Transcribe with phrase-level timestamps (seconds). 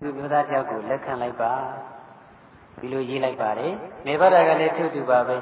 [0.00, 1.52] သူမျိုးသားတယောက်ကိုလက်ခံလိုက်ပါ
[2.78, 3.72] ဒီလိုရေးလိုက်ပါတယ်
[4.06, 5.36] နေဗဒကလည်းထုတူပါပဲ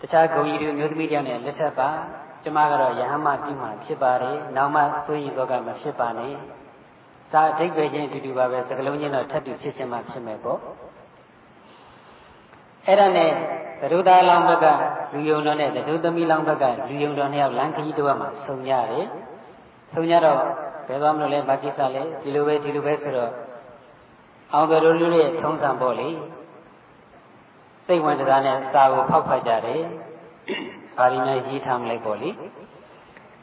[0.00, 1.88] တခြားဂုံကြီးတွေမျိုးသမီးတယောက်နဲ့လက်ထပ်ပါ
[2.42, 6.34] ကျမကတော့ယဟမပြုမှဖြစ်ပါတယ်နောက်မှဆိုရင်တော့ကမဖြစ်ပါနဲ့
[7.30, 10.60] စာအဓိပ္ပာယ်ချင်းအတူတူပါပဲစကလုံးချင်းတော့ထပ်တူဖြစ်ခြင်းမှဖြစ်မယ်ပေါ့
[12.86, 13.30] အဲ့ဒါနဲ့
[13.80, 14.66] သရုသားလောင်းဘက်က
[15.12, 19.06] လူယုံတော်နဲ့သရုသမီးလောင်းဘက်ကလူယုံတော်နှစ်ယောက်လမ်းခရီးတော့မှဆုံကြတယ်
[19.94, 20.40] ဆုံကြတော့
[20.88, 23.32] ဘယ်သွားမလို့လဲဘာကိစ္စလဲဒီလိုပဲဒီလိုပဲဆိုတော့
[24.52, 26.08] အောင်တော်လူရဲ့ထုံးစံပေါ့လေ
[27.86, 29.82] စိတ်ဝင်စားနဲ့စာကိုဖောက်ဖတ်ကြတယ်
[30.96, 32.30] ဘာရင်းနဲ့ရေးထားမလိုက်ပေါ့လေ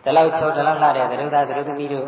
[0.04, 2.08] ဒီလောက်ချောဒီလောက်လှတဲ့သရုသားသရုသမီးတို့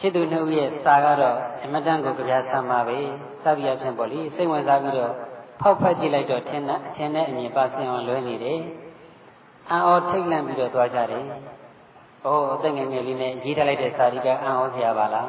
[0.00, 2.98] ချစ်သူနှစ်ဦးရဲ့စာကတော့အမတန်ကိုကြပြဆမ်းပါပဲ
[3.42, 5.12] စသည်အဖြစ်ပေါ့လေစိတ်ဝင်စားပြီးတော့
[5.60, 8.60] ဖောက်ဖက်ကြည့်လိုက်တော့ထင်တဲ့အထင်နဲ့အမြင်ပါဆင်အောင်လွဲနေတယ်
[9.70, 11.24] အံ့ဩထိတ်လန့်ပြီးတော့သွားကြတယ်။
[12.26, 15.28] အိုးအသက်ငယ်ငယ်လေးနဲ့ရေးထားလိုက်တဲ့စာရီကအံ့ဩစရာပါလား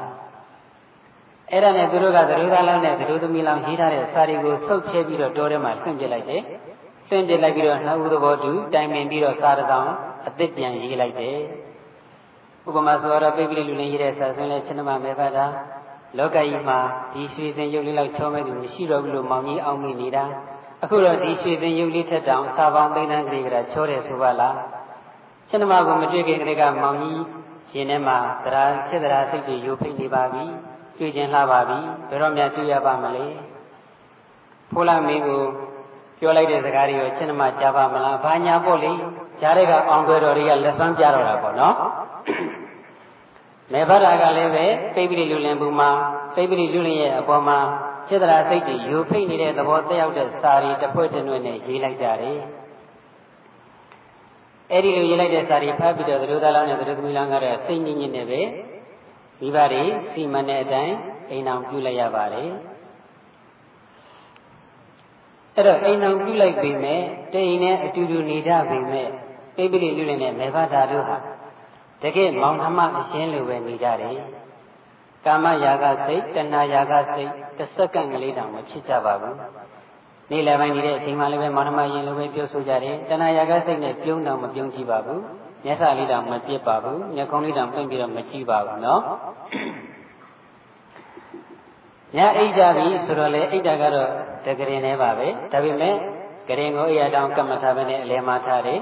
[1.51, 6.41] ။အဲ့ဒါနဲ့သူတို့ကသရုသားလောင်းနဲ့သရုသမီးလောင်းရေးထားတဲ့စာရီကိုဆုပ်ဖြဲပြီးတော့တောထဲမှာလွှင့်ပြလိုက်တယ်။
[7.09, 9.89] လွှင့်ပြလိုက်ပြီးတော့နှစ်ဦးသဘောတူတိုင်ပင်ပြီးတော့စာတစ်စောင်
[10.27, 11.37] အသစ်ပြန်ရေးလိုက်တယ်။
[12.67, 15.45] ဥပမာဆိုတော့ပိပိလိလူလင်းရေးတဲ့စာဆွင်းလဲချင်းမမေဖတ်တာ
[16.17, 16.79] လောကကြီးမှာ
[17.13, 20.23] ဒီရွှေစင်ရုပ်လေးလောက်ချောမဲ့သူမရှိတော့ဘူးလို့မောင်ကြီးအောင်မိနေတာ
[20.83, 24.55] အခုတော့ဒီရွှေစင်ရုပ်လေးထက်တောင်စာပေါင်းသိန်းတန်းကလေးကချောတယ်ဆိုပါလား
[25.49, 27.21] ရှင်သမားကမတွေ့ခင်ကလေးကမောင်ကြီး
[27.71, 30.43] ရှင်ထဲမှာတရားစိတ်တရားစိတ်တွေယိုဖိတ်နေပါပြီ
[30.97, 31.77] တွေ့ကျင်လှပါပြီ
[32.09, 33.25] ဘယ်တော့မှတွေ့ရပါမလဲ
[34.71, 35.41] ဖိုးလာမင်းကို
[36.19, 38.91] ပြောလိုက်တဲ့စကားတွေရောရှင်သမားကြားပါမလားဘာညာပေါ့လေ
[39.41, 41.75] ကြားတဲ့ကအောင်ွယ်တော်တွေကလက်စွမ်းပြတော့တာပေါ့နော်
[43.71, 45.89] မေဘရာကလည်းပဲပိပိလိလူလင်ဘူးမှာ
[46.35, 47.59] ပိပိလိလူလင်ရဲ့အပေါ်မှာ
[48.07, 52.39] စေတရာစိတ်တွေယူဖိတ်နေတဲ့သဘောတက်ရောက်တဲ့စာရီတစ်ဖွဲ့တစ်နွယ်နဲ့ရေးလိုက်ကြတယ်။
[54.71, 58.41] အဲ့ဒီလိုရေးလိုက်တဲ့စာရီဖတ်ပြီးတော့သတို့သားလောင်းနဲ့သတို့သမီးလောင်းကတော့စိတ်ညစ်ညစ်နဲ့ပဲ
[59.41, 60.95] မိဘတွေစီမံတဲ့အတိုင်း
[61.29, 62.49] အိမ်အောင်ပြုလိုက်ရပါတယ်။
[65.55, 67.01] အဲ့တော့အိမ်အောင်ပြုလိုက်ပေမဲ့
[67.33, 69.09] တိမ်နဲ့အတူတူနေကြပေမဲ့
[69.55, 71.17] ပိပိလိလူလင်နဲ့မေဘဓာတို့ဟာ
[72.01, 74.15] တကယ်မောင်နှမအရှင်းလိုပဲနေကြတယ်
[75.25, 79.35] ကာမရာဂစိတ်တဏှာရာဂစိတ်တစ်စက္ကန့်ကလေးတောင်မဖြစ်ကြပါဘူး
[80.31, 85.21] နေ့လယ်ပိုင်းနေတဲ့အချိန်မှလည်းပဲမောင်နှမရင်လိုပဲပြောဆိုကြတယ်တဏှာရာဂစိတ်နဲ့ပြုံးတောင်မပြုံးကြည့်ပါဘူး
[85.65, 89.01] မျက်စာလေးတောင်မပြစ်ပါဘူးမျက်ခုံးလေးတောင်ပွင့်ပြီးတော့မကြည့်ပါဘူးနော်
[92.17, 94.09] ညအိတ်ကြပြီဆိုတော့လေအိတ်တာကတော့
[94.45, 95.95] တကရင်နဲ့ပါပဲဒါပေမဲ့
[96.47, 98.81] ကရင်ကိုအရာတောင်ကမ္မထာပဲနဲ့အလဲမှာထားတယ်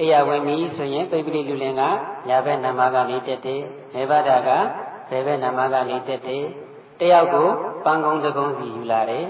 [0.00, 1.82] အိယာဝင်ပြီဆိုရင်ပိပိလိလူလင်က
[2.28, 3.62] ညာဘက်နာမကနေတက်တယ်
[3.94, 4.48] နေဗဒက
[5.10, 6.44] ဘယ်ဘက်နာမကနေတက်တယ်
[7.00, 7.48] တယောက်ကို
[7.84, 9.26] ပန်းကုန်းတကုန်းစီယူလာတယ်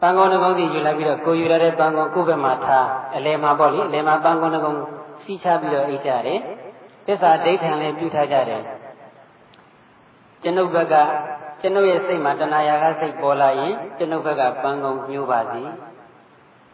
[0.00, 4.80] ပန်းကုန်းတကုန်းစီယူလာပြီးတော့ကိုယူရတဲ့ပန်းကုန်းကိုယ့်ဘက်မှာထားအလဲမှာပေါ့လေအလဲမှာပန်းကုန်းတကုန်း
[5.22, 6.40] စီးချပြီးတော့အိတ်ကြတယ်
[7.06, 8.62] သစ္စာဒိဋ္ဌံလည်းပြုထားကြတယ်
[10.42, 10.94] ကျွန်ုပ်ဘက်က
[11.60, 15.62] ကျွန်ုပ်ရဲ့စိတ်မှာတဏှာရာကစိတ်ပေါ်လာရင်ကျွန်ုပ်ဘက်ကပန်းကုန်းညှိုးပါစီ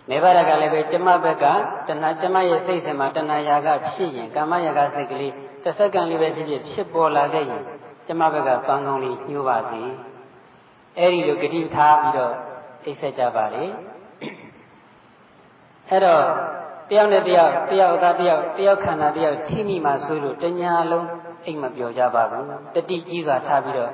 [0.09, 1.45] မေဘရကလည်းပဲကျမဘက်က
[1.89, 5.33] တဏှာကျမရဲ့စိတ်ဆင်မှာတဏှာရာကဖြစ်ရင်ကာမရာကစိတ်ကလေး
[5.63, 7.63] တစ်စက္ကန့်လေးပဲဖြစ်ဖြစ်ဖြစ်ပေါ်လာခဲ့ရင်
[8.07, 9.81] ကျမဘက်ကပန်းကောင်းလေးညှိုးပါစေ
[10.99, 12.35] အဲ့ဒီလိုဂတိထားပြီးတော့
[12.87, 13.65] အိပ်ဆက်ကြပါလေ
[15.89, 16.23] အဲ့တော့
[16.91, 21.09] တယောက်နဲ့တယောက်တယောက်သားတယောက်တယောက်ခန္ဓာတယောက်ထိမိမှဆိုလို့တညာလုံး
[21.45, 23.93] အိတ်မပြောကြပါဘူးတတိကြီးစွာထားပြီးတော့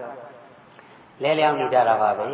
[1.23, 2.27] လဲလျောင်းနေကြတာပါပဲ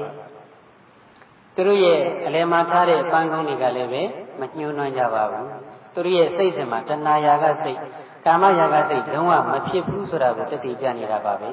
[1.55, 4.03] သူတို့ရဲ့အလယ်မှာထားတဲ့ပန်းကုန်းတွေကလည်းပဲ
[4.41, 5.49] မညှိုးနှွမ်းကြပါဘူး
[5.95, 7.79] သူတို့ရဲ့စိတ်စဉ်မှာတဏှာရာကစိတ်
[8.25, 11.51] ကာမရာဂစိတ်လုံးဝမဖြစ်ဘူးဆိုတာကိုတသိပြနေတာပါပဲ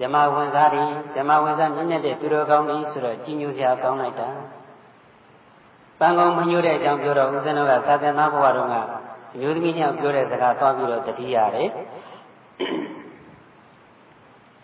[0.00, 4.28] ဇမဝင်စားတွေဇမဝင်စားမြင့်မြတ်တဲ့သူတော်ကောင်းကြီးဆိုတော့ကြီးညိုစရာကောင်းလိုက်တာ
[5.98, 8.76] ပန်းကုန်းမညိုတဲ့အကြောင်းပြောတော့ဦးဇင်းတို့ကသာသနာဘဝတုန်းက
[9.34, 11.68] အမျိုးသမီးညောင်ပြောတဲ့စကားသွားပြီးတော့တတိရတယ်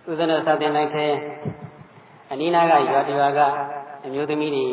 [0.09, 1.07] ဦးဇင်းတို့သာသနာထဲ
[2.33, 3.41] အနိနာကရွာတရွာက
[4.07, 4.67] အမျိုးသမီးတွေ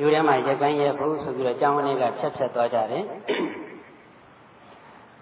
[0.00, 3.04] ယူထဲမှာရက်ကိုင်းရက်ဖို့ဆိုပြီးတော့ကျောင်းဝင်ကဖြတ်ဖြတ်သွားကြတယ်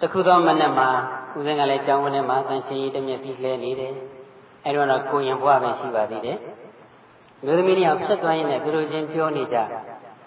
[0.00, 0.88] တခုသောမနက်မှာ
[1.36, 3.94] ဦးစင်းကလည်းကျောင်းဝင်ထဲမှာတန်ရှင်ကြီးတမျက်ပြီးလဲနေတယ်
[4.68, 6.38] အဲတော့ကိုရင်ဘွားပဲရှိပါသေးတယ်
[7.44, 9.56] မျိုးသမီးတွေအောင်ဖြတ်သွားရင်လည်းသူတို့ချင်းပြောနေကြ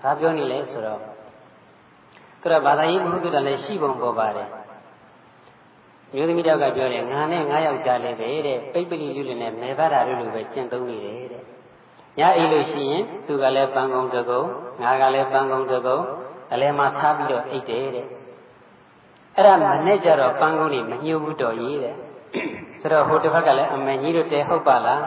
[0.02, 1.00] ဘာပြောနေလဲဆိုတော့
[2.42, 4.50] သူကဘာသာရေးဘုဟုတ္တလည်းရှိပုံပေါ်ပါတယ်
[6.14, 11.44] မျိုးသမီးတောက်ကပြောတယ်ငါနဲ့ငါယောက်ကြားလည်းပဲတဲ့ပိပ္ပလိလူလည်းနဲ့မေဘာဓာတို့လိုပဲကျင့်သုံးနေတယ်တဲ့
[12.20, 14.44] ညအိလို့ရှိရင်သူကလည်းပန်းကုံတကုံ
[14.82, 16.00] ငါကလည်းပန်းကုံတကုံ
[16.54, 18.08] အလဲမှာထားပြီးတော့အိတ်တယ်တဲ့
[19.36, 21.96] အဲ့ဒါမနဲ့ကြတော့ပန်းကုံတွေမညှို့ဘူးတော်ကြီးတဲ့
[22.82, 25.04] ဆိုတော့ဟိုတစ်ဖက်ကလည်းအမေကြီးတို့တဲဟုတ်ပါလား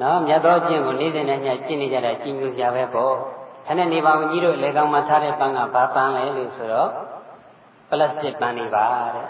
[0.00, 3.14] နော်မြတ်သောကျင့်ကိုနေ့စဉ်နဲ့ညကျင့်နေကြတာကြီးညိုကြပဲပေါ့
[3.66, 6.90] ခနဲ့နေပါဦးကြီးတို့လေကောင်းမှာထားတဲ့ပန်းကဘာပန်းလဲလို့ဆိုတော့
[7.88, 9.26] ပလတ်စတစ်ပန်းတွေပါတဲ့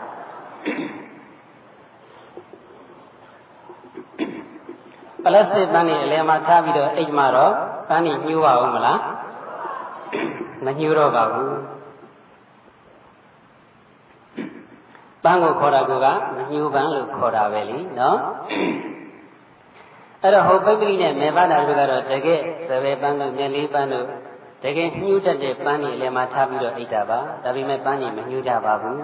[5.34, 7.54] လတ်စစ်ပန်းနေအလဲမှာထားပြီးတော့အိတ်မှာတော့
[7.88, 9.00] ပန်းနေညှိုးပါဦးမလား
[10.64, 11.52] မညှိုးတော့ပါဘူး
[15.24, 15.92] ပန်းကိုခေါ်တာက
[16.36, 18.18] မညှိုးပန်းလို့ခေါ်တာပဲလीနော်
[20.22, 24.06] အဲ့တော့ဟောပိပ္ပိနဲ့မေဘတာတို့ကတော့တကယ်စပယ်ပန်းတို့မျက်လေးပန်းတို့
[24.64, 28.98] တကယ်ညှိုးတတ်တဲ့ပန်းနေအလဲမှာထားပြီးတော့အိတ်တာပါဒါပေမဲ့ပန်းနေမညှိုးကြပါဘူး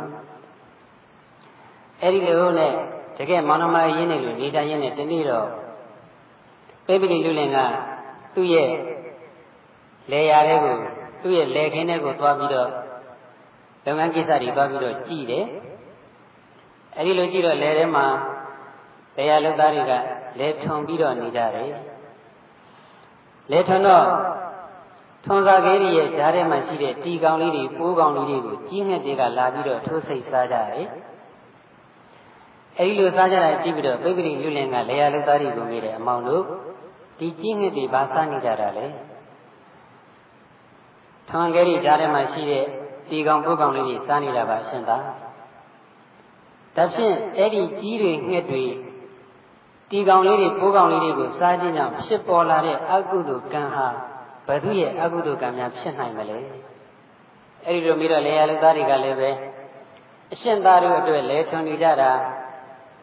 [2.00, 2.72] အဲ့ဒီလိုနဲ့
[3.18, 5.48] တကယ်မောင်နှမရင်းနေလို့နေတာရင်းနဲ့တနေ့တော့
[6.86, 7.58] ပိပိလိလူလင်က
[8.34, 8.70] သူ့ရဲ့
[10.10, 10.76] လေယာတဲ့ကို
[11.22, 12.70] သူ့ရဲ့လေခင်းတဲ့ကိုသွားပြီးတော့
[13.84, 15.44] လုပ်ငန်းကိစ္စတွေသွားပြီးတော့ကြည်တယ်
[16.98, 18.06] အဲဒီလိုကြည့်တော့လေထဲမှာ
[19.16, 19.92] တရားလုပ်သားတွေက
[20.38, 21.72] လေထုံပြီးတော့နေကြတယ်
[23.50, 24.04] လေထုံတော့
[25.26, 30.88] ထုံစာကလေးရဲ့ဈားထဲမှာရှိတဲ့တီကောင်လေးတွေပိုးကောင်လေးတွေကိုကြီးငှက်တွေကလာပြီးတော့ထိုးစိတ်စားကြတယ်
[32.78, 36.44] အဲဒီလိုစားကြတာကြည့်ပြီးတော့ပိပ္ပိလူလင်ကလေယာလုပ်သားတွေကိုမေးတယ်အမောင်တို့
[37.18, 38.86] ဒီကြီးငှက်တွေဘာစားနေကြတာလဲ
[41.30, 42.64] ထွန်ကလေးကြားထဲမှာရှိတဲ့
[43.10, 44.98] ဒီကောင်ပုတ်ကောင်လေးတွေစားနေတာပါအရှင်သာ
[46.76, 48.64] ဒါဖြင့်အဲ့ဒီကြီးတွေငှက်တွေ
[49.90, 53.86] ဒီကောင်လေးတွေပိုးကောင်လေးတွေကိုစားခြင်းကြောင့်ဖြစ်ပေါ်လာတဲ့အကုသိုလ်ကံဟာ
[54.46, 56.38] ဘသူရဲ့အကုသိုလ်ကံများဖြစ်နိုင်မလဲ
[57.66, 59.30] အဲ့ဒီလိုပြီးတော့လေယာလူသားတွေကလည်းပဲ
[60.32, 62.12] အရှင်သားတို့အတွက်လဲထွန်နေကြတာ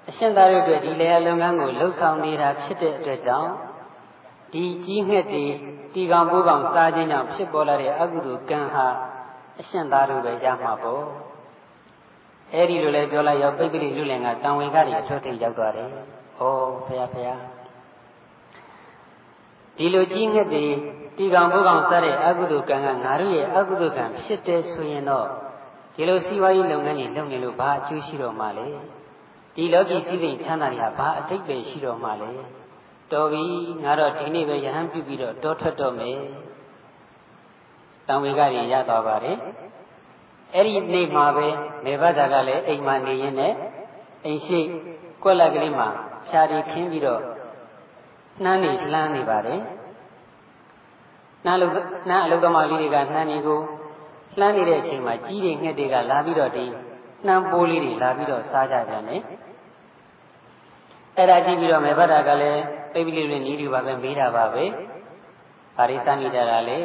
[0.09, 3.51] အရှင်သားတို့အတွက်ဒီလေယာလုပ်ငန်းကိုလှုပ်ဆောင်နေတာဖြစ်တဲ့အတွက်ကြောင့်
[4.53, 5.45] ဒီကြီးငှက်တွေ
[5.94, 8.88] တီကောင်ပိုးကောင်စားခြင်းကြောင့်ဖြစ်ပေါ်လာတဲ့အကုသိုလ်ကံဟာ
[9.59, 11.03] အရှင်သားတို့ပဲရမှာပေါ့
[12.53, 15.88] အဲ့ဒီလိုလဲပြောလိုက်ရောပိပိလိလူလင်ကတံဝေကတွေအထွတ်ထိပ်ရောက်သွားတယ်။
[16.39, 16.44] ဩ
[16.86, 17.33] ဖရာဖရာ
[19.77, 20.65] ဒီလိုကြီးငှက်တွေ
[21.18, 25.27] တီကောင်ပိုးကောင်စားတဲ့အကုသိုလ်ကံကငါတို့ရဲ့အကုသိုလ်ကံဖြစ်တယ်ဆိုရင်တော့
[25.95, 28.68] ဒီလိုစီးပွားရေးလုပ်ငန်းတွေလုပ်နေလို့ဘာအကျိုးရှိတော့မှလဲ
[29.56, 32.30] ဒီလောကီစည်းစိမ်ချမ်းသာတွေကဘာအတိတ်ပဲရှိတော့မှလဲ
[33.12, 33.44] တော်ပြီ
[33.83, 36.18] ငါတော့ဒီနေ့ပဲယဟန်ပြုပြီးတော့တောထွက်တော့မယ်
[38.07, 39.38] တံဝေကတွေရသွားပါတယ်
[40.56, 41.48] အဲ့ဒီနေ့မှာပဲ
[41.86, 43.53] နေဘတာကလည်းအိမ်မှာနေရင်းနဲ့
[44.25, 44.59] အိမ်ရှိ
[45.24, 45.88] ကွက်လက်ကလေးမှာ
[46.30, 47.21] ဖြာဒီခင်းပြီးတော့
[48.44, 49.62] နှမ်းနေလှမ်းနေပါတယ်
[51.45, 51.74] နှမ်းလို့
[52.09, 53.59] နှမ်းအလုသမားလေးတွေကနှမ်းနေကို
[54.39, 56.65] လှမ်းနေတဲ့အချိန်မှာကြီးတွေငှက်တွေကလာပြီးတော့ဒီ
[57.27, 59.21] နှမ်းပိုးလေးတွေလာပြီးတော့စားကြပြန်တယ်
[61.18, 62.62] အဲ့ဒါကြည့်ပြီးတော့မေဘတာကလည်း
[62.94, 64.63] ပိပိလေးလေးနီးတူပါပဲမေးတာပါပဲ
[65.77, 66.77] ဘာရိစားနေကြတာလဲ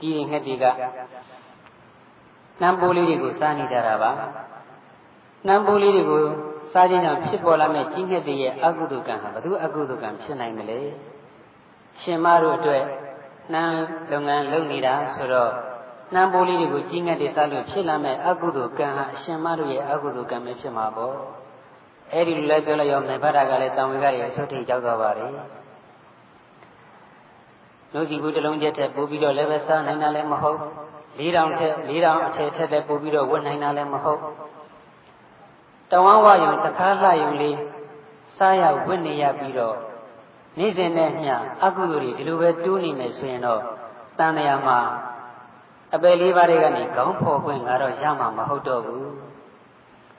[0.00, 0.64] ကြီးတွေငှက်တွေက
[2.60, 4.10] နှမ်းပိုးလေးတွေကိုစားနေကြတာပါ
[5.46, 6.22] နှမ်းပိုးလေးတွေကို
[6.72, 10.80] စားခြင်းကြောင့်ဖြစ်ပေါ်လာမဲ့ကြီးငှက်တွေရဲ့အကုသိုလ်ကံဟာဘယ်သူအကုသိုလ်ကံဖြစ်နိုင်မလဲ
[12.00, 12.84] ရှင်မတို့အတွက်
[13.52, 13.76] နှမ်း
[14.10, 15.52] လုပ်ငန်းလုပ်နေတာဆိုတော့
[16.14, 21.14] နှမ်းပိုးလေးတွေကိုကြီးငှက်တွေစားလို့ဖြစ်လာမဲ့အကုသိုလ်ကံဟာအရှင်မတို့ရဲ့အကုသိုလ်ကံပဲဖြစ်မှာပေါ့
[22.12, 25.30] အဲ့ဒီလိုလည်းပြောလိုက်ရောမေဘတာကလည်းတံဝေကတွေအထွတ်ထိပ်ကြောက်သွားပါတယ်
[27.92, 30.58] နှုတ်စီဘူးတစ်လုံးချက်ထက်ပို့ပြီးတော့လည်းပဲစားနိုင်တာလည်းမဟုတ်
[31.20, 34.20] ၄တောင်ထက်၄တောင်အထက်ထက်လည်းပို့ပြီးတော့ဝတ်နိုင်တာလည်းမဟုတ်
[35.90, 37.58] တဝမ်းဝယုံတခါလှယုံလေး
[38.36, 39.76] စားရဝတ်နေရပြီးတော့
[40.58, 43.60] နေ့စဉ်နဲ့မျှအကုသိုလ်တွေဒီလိုပဲတိုးနေမယ်ဆိုရင်တော့
[44.18, 44.78] တန်တရာမှာ
[45.94, 49.10] အပယ်လေးပါးတွေကနေခေါင်းဖော်ခွင့်ကတော့ရမှာမဟုတ်တော့ဘူး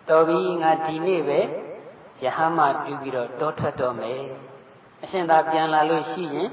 [0.10, 1.40] တော်ပြီငါဒီနေ့ပဲ
[2.24, 4.20] ယဟမပြုပြီးတော့တောထွက်တော်မယ်
[5.04, 6.50] အရှင်သာပြန်လာလို့ရှိရင်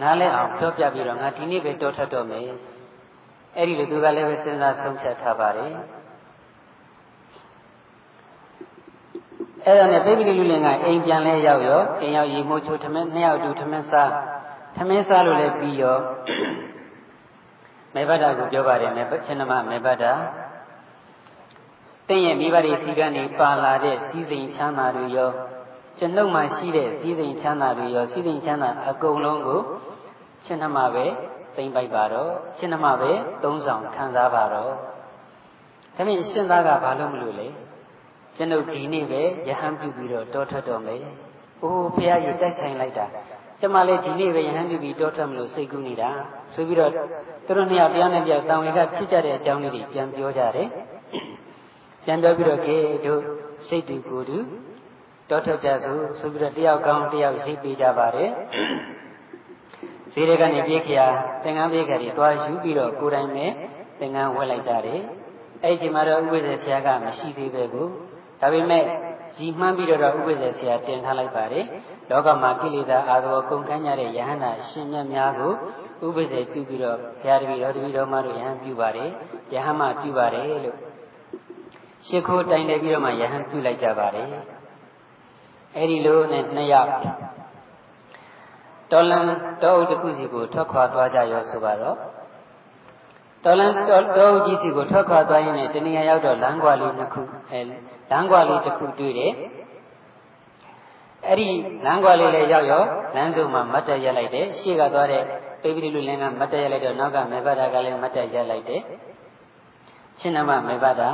[0.00, 2.48] နားလဲအောင်ပြောပြပြီးတော့ငါဒီနေ့ပဲတောထွက်တော်မယ်
[3.56, 5.70] အဲ့ဒီလိုသူကလည်းပဲစဉ်းစားဆုံးဖြတ်ထားပါတယ်
[9.64, 14.12] အဲ့ဒါနဲ့ပိပိလိလူလင်ကအိမ်ပြန်လဲရောက်ရောအိမ်ရောက်ရေမိုးချိုးထမင်းနှစ်ယောက်တူထမင်းစား
[14.76, 15.98] ထမင်းစားလို့လည်းပြီးရော
[17.94, 20.04] မေဘဒ္ဒကိုပြောပါတယ်မေချင်းနမမေဘဒ္ဒ
[22.08, 25.30] တင့်ရဲ့မိဘတွေစီကံနေပါလာတဲ့စီးစိမ်ချမ်းသာတွေရော
[25.98, 29.60] ကျွန်ုပ်မှရှိတဲ့စီးစိမ်ချမ်းသာတွေရောစီးစိမ်ချမ်းသာအကုန်လုံးကို
[30.44, 31.06] ချင်းနမပဲ
[31.56, 33.12] သိမ့်ပိုက်ပါတော့ချင်းနမပဲ
[33.42, 34.72] သုံးဆောင်ခံစားပါတော့
[35.96, 37.48] ဒါဖြင့်ရှင်သားကဘာလို့မလို့လဲ
[38.36, 41.02] ကျွန်ုပ်ဒီနေ့ပဲယဟန်ပြုပြီးတော့တောထွက်တော်မယ်။
[41.62, 43.06] အိုးဖះကြီးတိုက်ဆိုင်လိုက်တာ။
[43.60, 46.10] ကျမလည်းဒီနေ့ပဲယဟန်ပြုပြီးတောထွက်မလို့စိတ်ကူးနေတာ။
[46.54, 46.92] ဆိုပြီးတော့
[47.46, 50.68] သူတို့နှစ်ယောက်တရားနဲ့ပြောက်တန်ဝေကဖြစ်ကြတဲ့အကြောင်းလေးတွေပြန်ပြောကြတယ်။
[52.04, 52.76] ပြန်ပြောပြီးတော့ကဲ
[53.06, 53.20] တို့
[53.66, 54.38] စိတ်တူကိုယ်တူ
[55.30, 58.30] တောထွက်ကြစို့ဆိုပြီးတော့တယောက်ကောင်းတယောက်ရှိပေးကြပါတယ်။
[60.18, 61.06] ဈေးတွေကနေပြေးခရာ
[61.44, 63.46] သင်္ကန်းပြေးခရာတွေသွားယူပြီးတော့ကိုယ်တိုင်ပဲ
[64.00, 65.00] သင်္ကန်းဝက်လိုက်ကြတယ်။
[65.64, 67.86] အဲ့ဒီချိန်မှာတော့ဥပ္ပဒေဆရာကမရှိသေးပဲကို
[68.40, 68.82] ဒါပေမဲ့
[69.36, 71.66] ရည်မှန်းပြီးတော့ဥပ္ပဇ္ဇဆရာတင်ထားလိုက်ပါတယ်
[72.10, 75.52] လောကမှာကိလေသာအာသောကုန်ခန်းကြတဲ့ယဟန္တာရှင်မြတ်များကို
[76.06, 79.08] ဥပ္ပဇ္ဇပြုပြီးတော့ဘုရားတပည့်တော်တပည့်တော်မတို့ယဟန်ပြုပါတယ်
[79.52, 80.78] ယဟန်မပြုပါတယ်လို့
[82.06, 84.26] ရှ िख ိုးတိုင်တယ်ပြီးတော့မှယဟန်ပြုလိုက်ကြပါတယ်
[85.76, 86.90] အဲ့ဒီလိုနဲ့နှစ်ယောက်
[88.90, 89.24] တော်လန်
[89.62, 91.96] တောအုပ်တစ်ခုစီကိုထွက်ခွာသွားကြရောဆိုပါတော့
[93.44, 97.60] တော်လန်တောအုပ်ကြီးစီကိုထွက်ခွာသွားရင်လည်းတဏှာရောက်တော့လမ်းကွာလေးနှစ်ခုအဲ
[98.10, 99.32] လမ်းကွာလေးတစ်ခုတွေ့တယ်
[101.26, 101.48] အဲ့ဒီ
[101.84, 102.82] လမ်းကွာလေးလည်းရောက်ရော
[103.16, 105.22] လမ်းစုံမှာမတ်တက်ရက်လိုက်တယ်ရှေ့ကသွားတဲ့
[105.62, 108.82] ပိပိလူလင်းကမတ်တက်ရက်လိုက်တော့နောက်ကမေဘတာကလည်းမတ်တက်ရက်လိုက်တယ်
[110.20, 111.10] ရှင်နမမေဘတာ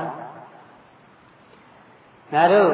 [2.33, 2.71] ငါတို့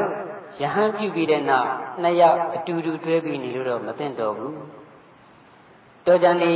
[0.61, 1.69] ယဟန်ပြုပြီးတဲ့နောက်
[2.02, 4.54] နှစ်ယောက်အတူတူတွဲပြီးနေလို့တော့မသင့်တော်ဘူး
[6.07, 6.52] တော်ကြနေ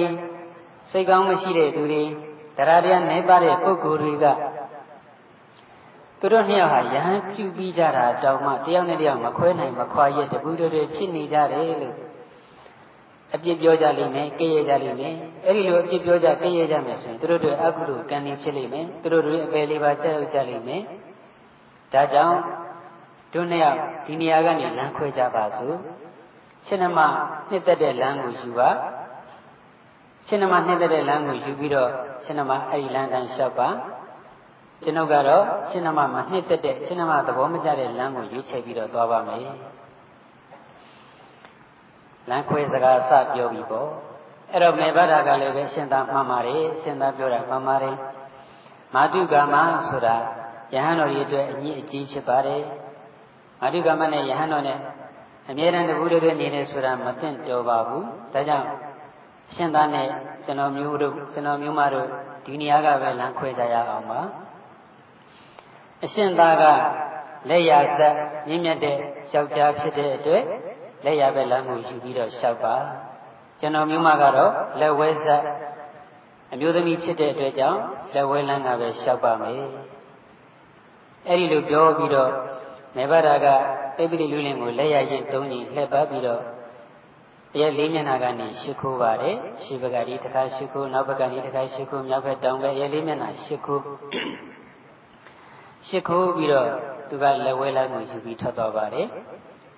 [0.91, 2.03] စိတ်ကောင်းမရှိတဲ့သူတွေ
[2.57, 4.25] တရားတရားနေပါတဲ့ပုဂ္ဂိုလ်တွေက
[6.21, 11.97] သူတို့နှစ်ယောက်ဟာယဟန်ပြုပြီးကြတာတောင်မှတယောက်နဲ့တယောက်မခွဲနိုင်မခွာရက်တပူတွေဖြစ်နေကြတယ်လို့
[13.35, 20.83] အပြစ်ပြောကြလိမ့်မယ်ကြည့်ရကြလိမ့်မယ်အဲ့ဒီလိုအပြစ်ပြောကြကြည့်ရကြမယ်ဆိုရင်သူတို့တွေအကုသိုလ်ကံနေဖြစ်လိမ့်မယ်သူတို့တွေအပယ်လေးပါကြောက်ကြလိမ့်မယ်
[21.93, 22.39] ဒါကြောင့်
[23.33, 25.77] တို့နှစ်ယောက်ဒီနေရာကနေလမ်းခွဲကြပါစို့
[26.67, 26.99] ရှင်နမ
[27.51, 28.71] နှစ်သက်တဲ့လမ်းကိုယူပါ
[30.27, 31.91] ရှင်နမနှစ်သက်တဲ့လမ်းကိုယူပြီးတော့
[32.25, 33.69] ရှင်နမအဲ့ဒီလမ်းတိုင်းလျှောက်ပါ
[34.83, 39.41] ကျွန်ုပ်ကတော့ရှင်နမမှာနှစ်သက်တဲ့ရှင်နမသဘောမကျတဲ့လမ်းကိုရွေးချယ်ပြီးတော့သွားပါမယ်
[42.29, 43.89] လမ်းခွဲစကားစပြောပြီးပေါ့
[44.53, 47.97] အဲ့တော့မေဘဒကလည်းပဲရှင်သာမှန်ပါတယ်ရှင်သာပြောတာမှန်ပါတယ်
[48.95, 49.57] မာတုကာမ
[49.89, 50.17] ဆိုတာ
[50.75, 52.63] ယဟန်တော်ကြီးအတွက်အကြီးအကြီးဖြစ်ပါတယ်
[53.61, 54.79] မာတုကာမနဲ့ယဟန်တော်နဲ့
[55.49, 58.67] အမြဲတမ်းတပူတွေနေနေဆိုတာမသိတော်ပါဘူးဒါကြောင့်
[59.55, 60.07] ရှင်သားနဲ့
[60.45, 62.09] ကျွန်တော်မျိုးတို့ကျွန်တော်မျိုးမတို့
[62.45, 64.21] ဒီနေရာကပဲလမ်းခွဲကြရအောင်ပါ
[66.05, 66.65] အရှင်သားက
[67.49, 68.15] လက်ရသက်
[68.49, 68.97] မြင့်မြတ်တဲ့
[69.35, 70.45] ယောက်ျားဖြစ်တဲ့အတွက်
[71.05, 72.75] လက်ရပဲလမ်းကိုယူပြီးတော့လျှောက်ပါ
[73.61, 75.43] ကျွန်တော်မျိုးမကတော့လက်ဝဲဆက်
[76.53, 77.81] အမျိုးသမီးဖြစ်တဲ့အတွက်ကြောင့်
[78.15, 79.61] လက်ဝဲလမ်းကပဲလျှောက်ပါမယ်
[81.29, 82.31] အဲ့ဒီလိုပြောပြီးတော့
[82.97, 83.47] နေဗရာက
[83.97, 86.45] တိပိတိလူလင်ကိုလက်ရရင်သုံးကြီးလှည့်ပတ်ပြီးတော့တ
[87.62, 93.84] ရားလေးမျက်နှာကနေရှ िख ိုးပါတယ်ရှေ့ဘက်ကဒီတစ်ခါရှ िख ိုးနောက်ဘက်ကဒီတစ်ခါရှ िख ိုးမြောက်ဘက်တောင်ဘက်ရဲလေးမျက်နှာရှ िख ိုး
[95.88, 96.68] ရှ िख ိုးပြီးတော့
[97.10, 99.08] သူကလက်ဝဲလိုက်ကိုယူပြီးထွက်သွားပါတယ်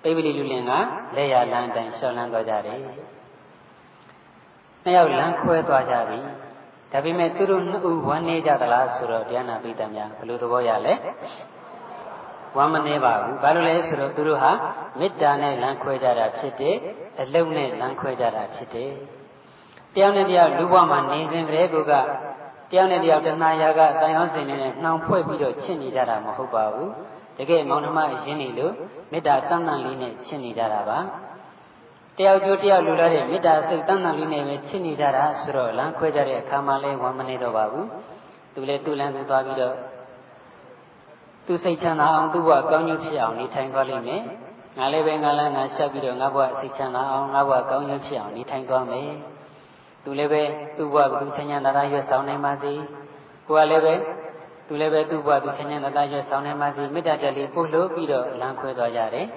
[0.02, 0.72] ပိပိလိလူလင်က
[1.16, 2.78] လက်ရလမ်းတိုင်းရှောင်းလန်းသွားကြတယ်
[4.82, 6.18] နှစ်ယောက်လမ်းခွဲသွားကြပြီ
[6.92, 10.94] ဒါပေမဲ့သူတို့နှစ်ဦးဝမ်းနေကြသလားဆိုတော့တရားနာပိဋကများဘယ်လိုသဘောရလဲ
[12.57, 14.51] ဝမ်းမနေပါဘူးဘာလို့လဲဆိုတော့သူတို့ဟာ
[14.99, 16.75] မေတ္တာနဲ့လမ်းခွဲကြတာဖြစ်တယ်
[17.21, 18.91] အလုံးနဲ့လမ်းခွဲကြတာဖြစ်တယ်
[19.95, 21.75] တယောက်နဲ့တယောက်လူဘဝမှာနေစဉ်ကလေးက
[22.71, 26.91] တယောက်နဲ့တယောက်တဏှာရာကတန်ရောစင်နဲ့နှောင်ဖွဲ့ပြီးတော့ချစ်နေကြတာမဟုတ်ပါဘူး
[27.37, 28.73] တကယ်မောင်နှမအရင်နေလို့
[29.11, 30.99] မေတ္တာတန်တန်လေးနဲ့ချစ်နေကြတာပါ
[32.17, 37.87] တယောက်ကျိုးတယောက်လူလာတဲ့မေတ္တာစိတ်တန်တန်လေးနဲ့ပဲချစ်နေကြတာဆိုတော့လမ်းခွဲကြတဲ့အခါမှလည်းဝမ်းမနေတော့ပါဘူး
[38.53, 39.75] သူလည်းသူ့လမ်းသူသွားပြီးတော့
[41.47, 44.23] သူစိတ်ချမ်းသာအောင်သူ့ဘဝကောင်းကျိုးဖြစ်အောင်နေထိုင်သွားလိမ့်မယ်
[44.77, 49.09] ငါလည်းပဲငါလည်းငါဆက်ပြီးတော့ငါဘဝစိတ်ချမ်းသာအောင်ငါဘဝကောင်းကျိုးဖြစ်အောင်နေထိုင်သွားမယ်
[50.03, 50.41] သူလည်းပဲ
[50.77, 52.73] သူ့ဘဝကသူချမ်းသာသာရွတ်ဆောင်နိုင်ပါစေ
[53.47, 53.93] ကိုယ်ကလည်းပဲ
[54.67, 59.27] သူလည်းပဲသူ့ဘဝသူချမ်းသာသာရွတ်ဆောင်နိုင်ပါစေမေတ္တာတက်လေးပို့လို့ပြီးတော့လမ်းခွဲသွားကြတယ်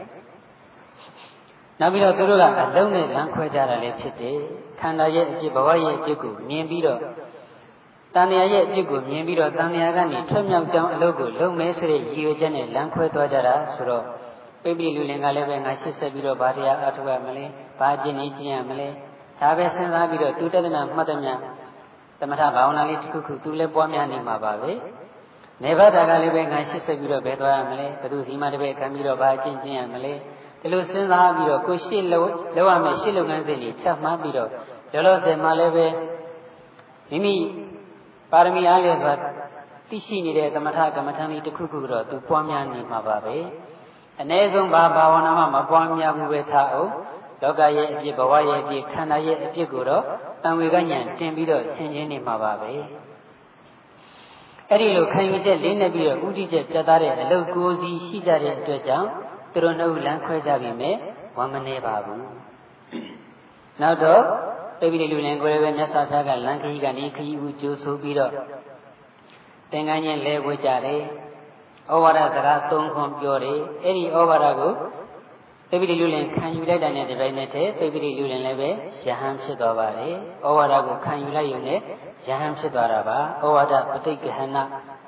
[1.80, 4.36] နောက်ပြီးတော့သူတို့ကအလုံးနဲ့လမ်းခွဲကြတာလည်းဖြစ်တယ်
[4.80, 7.00] ခန္ဓာရဲ့အဖြစ်ဘဝရဲ့အဖြစ်ကိုမြင်ပြီးတော့
[8.14, 14.04] တန်မြာရဲ့အဖြစ်ကိုမြင်ပြီးတော့တန်မြာကနေထွက်မြောက်ကြောင်းအလုပ်ကိုလုပ်မယ်ဆိုတဲ့ရည်ရွယ်ချက်နဲ့လမ်းခွဲသွားကြတာဆိုတော့
[14.62, 17.44] ပိပိလူလင်ကလည်းပဲငါရှစ်ဆက်ပြီးတော့ဗာတရားအထုရမလဲ
[17.78, 18.88] ဘာကျင့်နေကျင့်ရမလဲ
[19.40, 21.40] ဒါပဲစဉ်းစားပြီးတော့သူတဒနာမှတ်တယ်များ
[22.20, 24.72] သမထဘာဝနာလေးတစ်ခုခုသူလည်းပွားများနေမှာပါပဲ
[25.64, 30.12] နေဘတာကလည်းပဲငါရှစ်ဆက်ပြီးတော့ဘယ်သွားရမလဲဘသူစီမတပည့်ခံပြီးတော့ဘာကျင့်ကျင့်ရမလဲ
[30.60, 34.50] ဒီလိုစဉ်းစားပြီးတော့ကိုရှစ်လုံးလောက်ရမယ်ရှစ်လုပ်ငန်းစဉ်တွေချက်မှန်းပြီးတော့
[34.92, 35.86] လောလောဆယ်မှာလည်းပဲ
[37.10, 37.34] မိမိ
[38.30, 39.14] ပါရမီအားလျော်စွာ
[39.90, 43.36] သိရှိနေတဲ့သမထကမ္မထံလေးတစ်ခုခုတော့သူပွားများနေမှာပါပဲ
[44.20, 46.90] အ ਨੇ ဆုံးဘာဘာဝနာမှမပွားများဘူးပဲထားအောင်
[47.42, 50.04] လောကရဲ့အဖြစ်ဘဝရဲ့အဖြစ်ခန္ဓာရဲ့အဖြစ်ကိုတော့
[50.42, 52.72] တံဝေကညံတင်ပြီးတော့ဆင်ခြင်နေမှာပါပဲ
[54.68, 59.08] အဲ့ဒီလိုခံယူချက်လေးနဲ့ပြီးတော့ဥဒိချက်ပြတ်သားတဲ့အလုပ်ကိုစီရှိကြတဲ့အတွက်ကြောင့်
[59.52, 60.96] သူတို့နှုတ်လမ်းခွဲကြပြီမဲ့
[61.36, 62.24] ဝမ်းမနေပါဘူး
[63.80, 64.22] နောက်တော့
[64.80, 68.32] ပိပိလူလင်ကိုယ်ပဲမြတ်စွာဘုရားကလမ်းခရီးကနေခရီးဦးကြိုးဆိုပြီးတော့
[69.70, 71.02] သင်္ကန်းချင်းလဲဝှကြတယ်
[71.92, 74.72] ဩဝါဒစကားသုံးခွန်ပြောတယ်အဲ့ဒီဩဝါဒကို
[75.68, 78.68] ပိပိလူလင်ခံယူလိုက်တဲ့နဲ့ဒီပိုင်းနဲ့တည်းပိပိလူလင်လည်းပဲ
[79.06, 80.14] ယဟန်ဖြစ်သွားပါတယ်
[80.46, 81.78] ဩဝါဒကိုခံယူလိုက်ရုံနဲ့
[82.26, 84.56] ယဟန်ဖြစ်သွားတာပါဩဝါဒပဋိက္ခဏ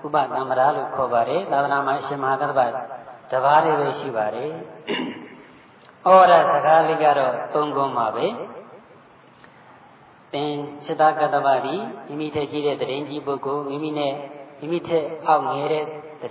[0.05, 2.61] ဥပသမ္မရာလို့ခေါ်ပါတယ်သာသနာမှာအရှင်မဟာကတ္တဗ
[3.31, 4.51] တပါးလေးပဲရှိပါတယ်
[6.05, 8.27] ဩဝါဒစကားလေးကတော့သုံးခွန်ပါပဲ
[10.33, 10.53] သင်
[10.85, 11.77] စိတ္တကတ္တဗတိ
[12.09, 14.15] မိမိထက်ကြီးတဲ့တရင်ကြီးပုဂ္ဂိုလ်မိမိနဲ့
[14.61, 15.85] မိမိထက်အောက်ငယ်တဲ့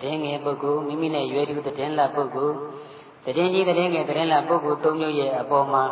[0.03, 2.55] တည်ငယ်ပုဂ္ဂိုလ်မိမိနဲ့ရွယ်တူတည်လပုဂ္ဂိုလ်
[3.23, 5.83] တည်ကြီးတည်ငယ်တည်လပုဂ္ဂိုလ်သုံးမျိုးရဲ့အပေါ်မှာ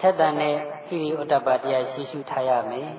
[0.00, 0.54] ဆက်တန်တဲ့
[0.86, 2.90] ဟိရိဥတ္တပတရားရှိရှုထားရမယ်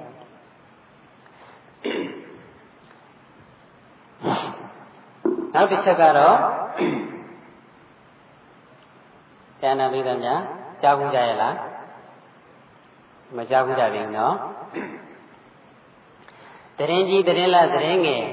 [5.53, 6.37] နောက်တစ်ချက်ကတော့
[9.61, 10.33] ဉာဏပိဒညာ
[10.81, 11.68] ကြားဘူးကြရလား
[13.37, 14.35] မကြားဘူးကြပြီနော်
[16.77, 18.23] တရင်ကြီးတရင်လာတရင်ငယ်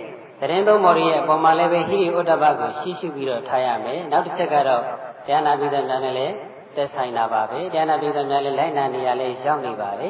[0.40, 4.82] တရင်သုံးမော်ရီရဲ့အပေါ်မှာလည်းပဲဟိရိဥဒ္ဒဘကိုရှိရှိပြီးတော့ထားရမယ်နောက်တစ်ချက်ကတော့
[5.28, 6.34] ဉာဏပိဒညာနဲ့လည်း
[6.76, 10.08] သက်ဆိုင်တာပါပဲဉာဏပိဒညာလည်းလိုက်နာနေရလဲရောက်နေပါလေ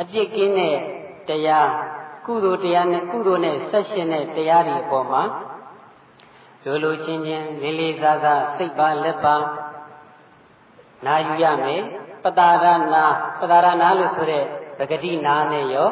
[0.00, 0.76] အပြစ်ကင်းတဲ့
[1.28, 1.68] တရား
[2.26, 5.22] ကုသိုလ်တရားနဲ့ကုသိုလ်နဲ့ဆက်ရှင်တဲ့တရားတွေအပေါ်မှာ
[6.64, 9.36] လိုလိုချင်းချင်းလေးလေးစားစားစိတ်ပါလက်ပါ
[11.06, 11.82] နာယူရမယ်
[12.24, 13.04] ပတာရနာ
[13.40, 14.44] ပတာရနာလို့ဆိုတဲ့
[14.78, 15.88] ပဂတိနာနဲ့ရော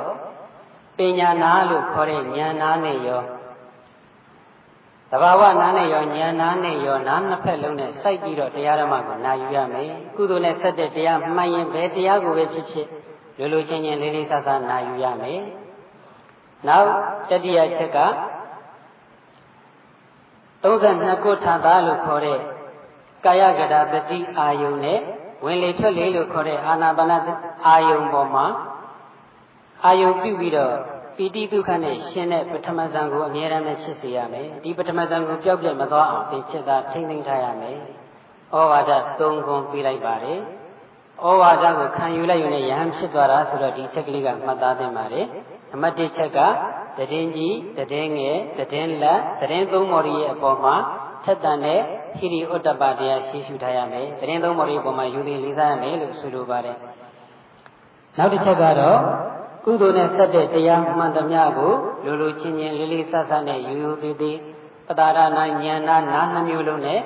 [0.96, 3.22] ပညာနာလို့ခေါ်တဲ့ဉာဏ်နာနဲ့ရော
[5.10, 12.88] တဘာဝနာနဲ့ရောဉာဏ်နာနဲ့ရောနားနှစ်ဖက်လုံးနဲ့စိုက်ပြီးတော့တရားဓမ္မကိုနာယူရမယ်ကုသိုလ်နဲ့ဆက်တဲ့တရားမှန်ရင်ဘယ်တရားကိုပဲဖြစ်ဖြစ်
[13.38, 15.42] လိုလိုချင်းချင်းလေးလေးစားစားနာယူရမယ်
[16.68, 16.90] နောက်
[17.30, 18.00] တတိယချက်က
[20.62, 22.40] 32ခုထာသားလို့ခေါ်တဲ့
[23.24, 25.00] ကာယကတာတတိအာယုန်နဲ့
[25.44, 27.12] ဝင်လေထွက်လေလို့ခေါ်တဲ့အာနာပါန
[27.66, 28.46] အာယုန်ပေါ်မှာ
[29.84, 30.74] အာယုန်ပြုပြီးတော့
[31.16, 37.78] ပီတိဒုက္ခနဲ့ရှင်တဲ့ပထမဇန်ကိုအမြဲတမ်းပဲဖြစ်စေရမယ်ဒီပထမဇန်ကိုပျောက်ပြတ်မသွားအောင်သင်ချက်သာထိမ့်သိမ့်ထားရမယ်
[38.54, 40.40] ဩဝါဒ၃ခုပြီးလိုက်ပါတယ်
[41.24, 45.26] ဩဝါဒကိုခံယူလိုက်ရင်ယဟန်ဖြစ်သွားတာဆိုတော့ဒီချက်ကလေးကမှတ်သားသင့်ပါတယ်
[45.70, 46.38] နံပါတ်1ချက်က
[46.98, 47.56] တည်င်းကြီး
[47.92, 48.38] တည်င်းငယ်
[48.72, 50.74] တည်င်းလက်တည်င်းသုံးမော်ရီရဲ့အပေါ်မှာ
[51.24, 51.82] ထက်တန်တဲ့
[52.18, 56.76] ဟိရိဥတ္တပတရားရှိရှုထားရမယ်တည်င်းသုံးမော်ရီအပေါ်မှာယူသည်လေးစားရမယ်လို့ဆိုလိုပါတယ်
[58.18, 58.98] နောက်တစ်ချက်ကတော့
[59.64, 61.72] ကုသိုလ်နဲ့ဆက်တဲ့တရားမှန်သမျှကို
[62.04, 64.38] လိုလိုချင်းချင်းလေးလေးဆဆနဲ့ယူယူသေးသေး
[64.86, 67.00] ပတာရနာဉာဏ်နာနာနှမျိုးလုံးနဲ့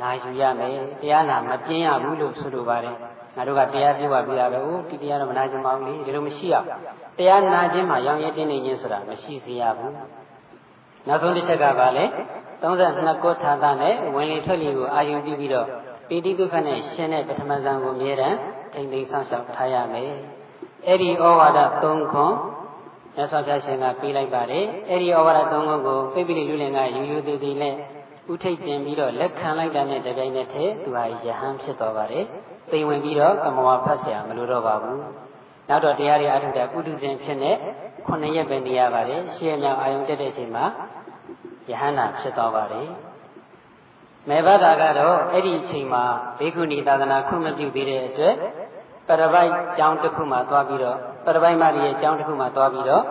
[0.00, 2.96] နာယူရမယ်တရားနာမပြင်းရဘူးလို့ဆိုလိုပါတယ်
[3.36, 6.76] ငါတို့ကတရားပြောပါပြတာပဲ။ဒီတရားတော့မနာကျင်ပါဘူးလေ။ဒီလိုမရှိရဘူး။
[7.18, 9.92] တရားနာခြင်းမှာရောင်ရဲတင်းနေခြင်းဆိုတာမရှိစေရဘူး။
[11.08, 12.04] နောက်ဆုံးတစ်ချက်ကပါလေ
[12.62, 15.66] 32ကောထာသနဲ့ဝင်လေထွက်လေကိုအာယုံပြုပြီးတော့
[16.08, 18.36] ပိဋိဒုက္ခနဲ့ရှင်တဲ့ပထမဇံကိုမြဲတမ်း
[18.72, 20.12] ထိမ့်သိမ်းဆောင်ရှောက်ထားရမယ်။
[20.86, 22.34] အဲ့ဒီဩဝါဒ3ခွန်
[23.16, 27.74] မြတ်စွာဘုရားရှင်ကပေးလိုက်ပါတယ်။အဲ့ဒီဩဝါဒ3ခွန်ကိုပိပိလိလူလင်ကယူယူသေးသေးနဲ့
[28.32, 32.24] ဥထိတ်တင်ပြီးတော့လက်ခံလိုက်တာနဲ့တပြိုင်နက်တည်းသူဟာယဟန်ဖြစ်သွားပါတယ်။
[32.70, 34.98] သိဝင်ပြီးတော့ကမဝါဖတ်ဆရာမလိုတော့ပါဘူး။
[35.68, 37.52] နောက်တော့တရားတွေအထုတဲ့ပုထုဇဉ်ဖြစ်နေ
[38.06, 40.64] ခုနှစ်ရက်ပဲနေရပါတယ်။ရှေ့မြောက်အာယုံတက်တဲ့အချိန်မှာ
[41.70, 42.88] ယဟန္တာဖြစ်သွားပါတယ်
[44.28, 46.04] မေဘတာကတော့အဲ့ဒီအချိန်မှာ
[46.38, 48.34] ဘေကုဏီသာသနာခွင့်မပြုသေးတဲ့အတွက်
[49.08, 53.04] ပရပိုက်ကျောင်းတစ်ခုမှာသွားပြီးတော့ပရပိုက်မကြီးရဲ့ကျောင်းတစ်ခုမှာသွားပြီးတော့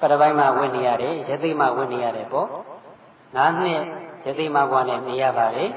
[0.00, 2.48] ပရပိုက်မဝင်နေရတယ်ရသိမဝင်နေရတယ်ပေါ့
[3.36, 3.80] ငါးနှစ်
[4.26, 5.70] ရသိမဘွားနဲ့နေရပါတယ်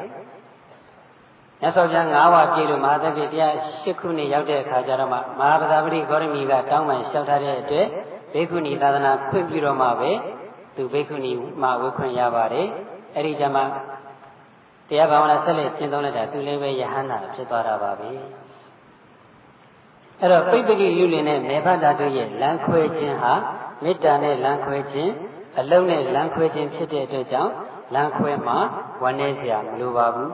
[1.61, 7.87] မြတ်စွာဘုရား၅ဝါပြည့်လို့မဟာသက္ကေတရား၈ခုနှစ်ရောက်တဲ့အခါကျတော့မှမဟာပဇာပတိဂေါရမီကတောင်းပန်လျှောက်ထားတဲ့အတွက်
[8.33, 10.11] ဘေကုဏီသာသနာခွင့်ပြုတော့မှပဲ
[10.77, 12.67] သူဘေကုဏီမှာဝေခွင့်ရပါတယ်
[13.15, 13.63] အဲ့ဒီကြမှာ
[14.89, 18.09] တရားဘာဝနာဆက်လက်ကျင့်သုံးလိုက်တာသူလည်းပဲယဟန္တာဖြစ်သွားတာပါပဲ
[20.19, 23.33] အဲ့တော့ပိဋကလူလင်နဲ့မေဖတာတို့ရဲ့လမ်းခွဲခြင်းဟာ
[23.83, 25.11] မေတ္တာနဲ့လမ်းခွဲခြင်း
[25.59, 27.51] အလုံးနဲ့လမ်းခွဲခြင်းဖြစ်တဲ့အတွက်ကြောင့်
[27.93, 28.57] လမ်းခွဲမှာ
[29.01, 30.31] ဝမ်းနည်းစရာမလိုပါဘူး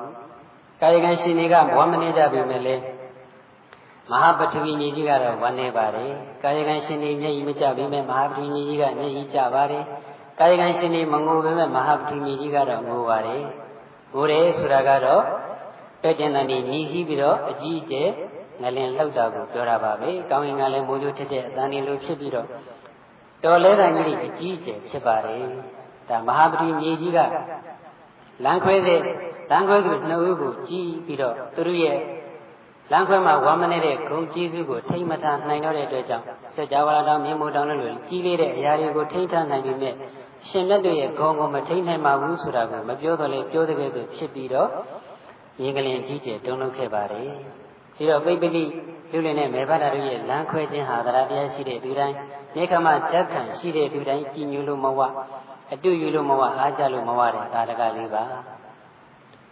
[0.82, 2.76] ကာယကံရှင်တွေကဝမ်းမနေကြပြီမဲ့လေ
[4.12, 6.12] မဟာပထဝီညီကြီးကတော့ဝမ်းနေပါတယ်
[6.44, 9.84] ကာယကံရှင်တွေမျက်ရည်မကျပြီမဲ့မဟာပထဝီညီကြီးကမျက်ရည်ကျပါတယ်
[10.40, 13.44] ကာယကံရှင်တွေမငိုပဲမဲ့မဟာပထဝီညီကြီးကတော့ငိုပါတယ်
[14.14, 15.24] ငိုတယ်ဆိုတာကတော့
[16.02, 18.10] ပဲ့ကျင်တန်ဒီမြည်ကြီးပြီးတော့အကြီးအကျယ်
[18.62, 22.48] ငလင်လှုပ်တာကိုပြောတာပါပဲကောင်းရင်ကလည်းမိုးကြိုးထစ်တဲ့အတန်ဒီလိုဖြစ်ပြီးတော့
[23.44, 25.44] တော်လဲတိုင်းကြီးအကြီးအကျယ်ဖြစ်ပါတယ်
[26.10, 27.20] ဒါမဟာပတိမြေကြီးက
[28.44, 29.02] လမ်းခွဲတဲ့
[29.50, 31.98] လမ်းခွဲသူနှစ်ဦးကိုကြည်ပြီးတော့သူတို့ရဲ့
[32.92, 39.96] လမ်းခွဲမှာဝမ်းမနေတဲ့ဂုံကျေးဇူးကိုထိမ့်မထားနိုင်တော့တဲ့အတွက်ကြောင့်စัจ java တောင်မြေမို့တောင်လို့ကြီးလေးတဲ့အရာတွေကိုထိမ့်ထားနိုင်ပြီမဲ့
[40.50, 44.70] ရှင်မြတ်တို့ရဲ့ဂုံကိုမထိမ့်နိုင်ပါဘူးဆိုတာကိုမပြောတော့လေပြောတဲ့ကဲ့သို့ဖြစ်ပြီးတော့
[45.60, 47.30] မြင်ကလေးကြီးကျယ်တုံ့လုပ်ခဲ့ပါတယ်
[47.96, 48.64] ဒီတော့ပိပတိ
[49.12, 52.16] လူလင်နဲ့မေဘတာတို့ရဲ့လမ်းခွဲခြင်းဟာတရားတရားရှိတဲ့သူတိုင်း
[52.56, 55.00] နေခမဓာတ်ခံရှိတဲ့သူတိုင်းကြည်ညိုလို့မဝ
[55.74, 58.24] အတူယူလို့မဝအားကြလို့မဝတဲ့ကာရကလေးပါ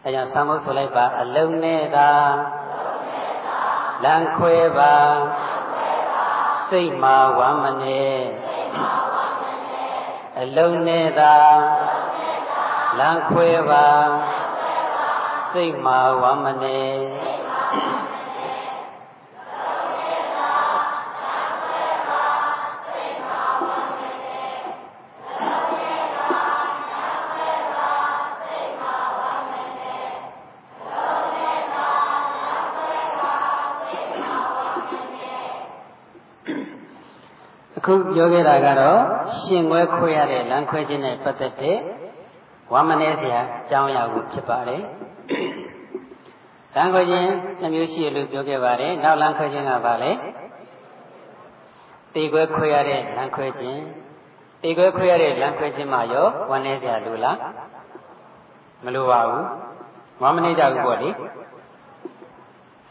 [0.04, 2.10] အဲကြောင့်သံဃုဆိုလိုက်ပါအလုံးနဲ့သာ
[4.04, 4.94] လမ်းခွဲပါ
[6.68, 8.04] စိတ်မှာဝမ်းမနေ
[10.44, 11.36] အလုံးနဲ့သာ
[13.00, 13.88] လမ်းခွဲပါ
[15.52, 16.82] စိတ်မှာဝမ်းမနေ
[37.78, 41.78] အခုပြောခဲ့တာကတော့ ရှင်ခွဲခွဲရတဲ့လမ်းခွဲခြင်းနဲ့ပတ်သက်တဲ့
[42.74, 44.84] ဝမ်းမနေစရာအကြောင်းအရာကိုဖြစ်ပါတယ်
[46.76, 47.30] လမ်းခွဲခြင်း
[47.62, 50.12] နှမျိုးရှိလို့ပြောခဲ့ပါတယ်နောက်လမ်းခွဲခြင်းကဘာလဲ
[52.16, 53.82] တေခွဲခွဲရတဲ့လမ်းခွဲခြင်း
[54.64, 57.38] တေခွဲခွဲရတဲ့လမ်းခွဲခြင်းမှာရောဝမ်းနေစရာလိုလား
[58.84, 59.46] မလိုပါဘူး
[60.22, 61.10] ဝမ်းမနေကြဘူးပေါ့လေ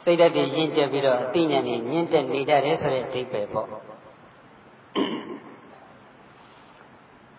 [0.03, 3.90] စိတ်ဓာတ်တွေရင့်ကျက်ပြီးတော့အသိဉာဏ်တွေမြင့်တက်နေကြတယ်ဆိုတဲ့အဓိပ္ပာယ်ပေါ့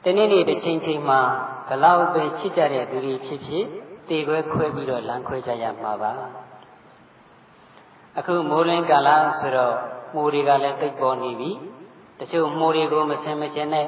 [0.06, 1.22] တနေ့နေ့တစ်ချိန်ချိန်မှာ
[1.68, 3.66] ဘလောက်ပဲချစ်ကြတဲ့သူတွေဖြစ်ဖြစ်
[4.10, 6.12] တေခွဲခွဲပြီးတော့လမ်းခွဲကြရမှာပါ
[8.18, 9.10] အခုမိုးလင်းကာလ
[9.40, 9.76] ဆိုတော့
[10.16, 11.52] မိုးတွေကလည်းတိတ်ပေါ်နေပြီ
[12.20, 13.88] တချို့မိုးတွေကိုမစင်မစင်နဲ့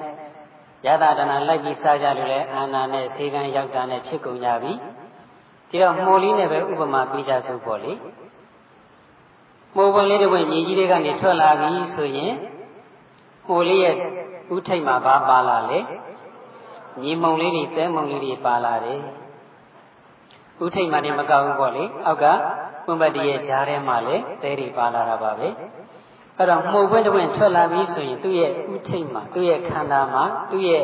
[0.86, 4.74] ရသဒနာလိုက်ပြီးစားကြလို့လဲအာနာနဲ့သေကံရောက်တာနဲ့ဖြစ်ကုန်ကြပြီ
[5.70, 7.94] ဒီတော့မိုးလေးနဲ့ပဲဥပမာပေးကြစို့ပေါ့လေ
[9.76, 12.34] မိုးပွင့်လေးတစ်ပွင့်မြေကြီးတွေကနေထွက်လာပြီဆိုရင်
[13.48, 13.96] မိုးလေးရဲ့
[14.56, 15.80] ဥထိတ်မှာဘာပါလာလဲ
[17.02, 19.00] ညီမုံလေးတွေတဲမုံလေးတွေပါလာတယ်
[20.64, 22.26] ဥထိတ်မှနေမကောက်ဘူးပေါ့လေအောက်က
[22.86, 25.48] ပွင့်ပတ်တရဲ့ဂျားထဲမှာလည်းတဲတွေပါလာတာပါပဲ
[26.38, 30.84] အဲ့တော့မှုပွင့်တစ်ပွင့်ထွက်လာပြီဆိုရင်သူ့ရဲ့ဥထိတ်မှာသူ့ရဲ့ခန္ဓာမှာသူ့ရဲ့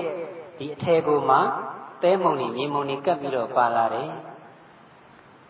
[0.57, 1.37] ဒီအထဲကိုမှ
[2.03, 4.09] တဲမုံတွေညီမုံတွေကပ်ပြီးတော့ပါလာတယ်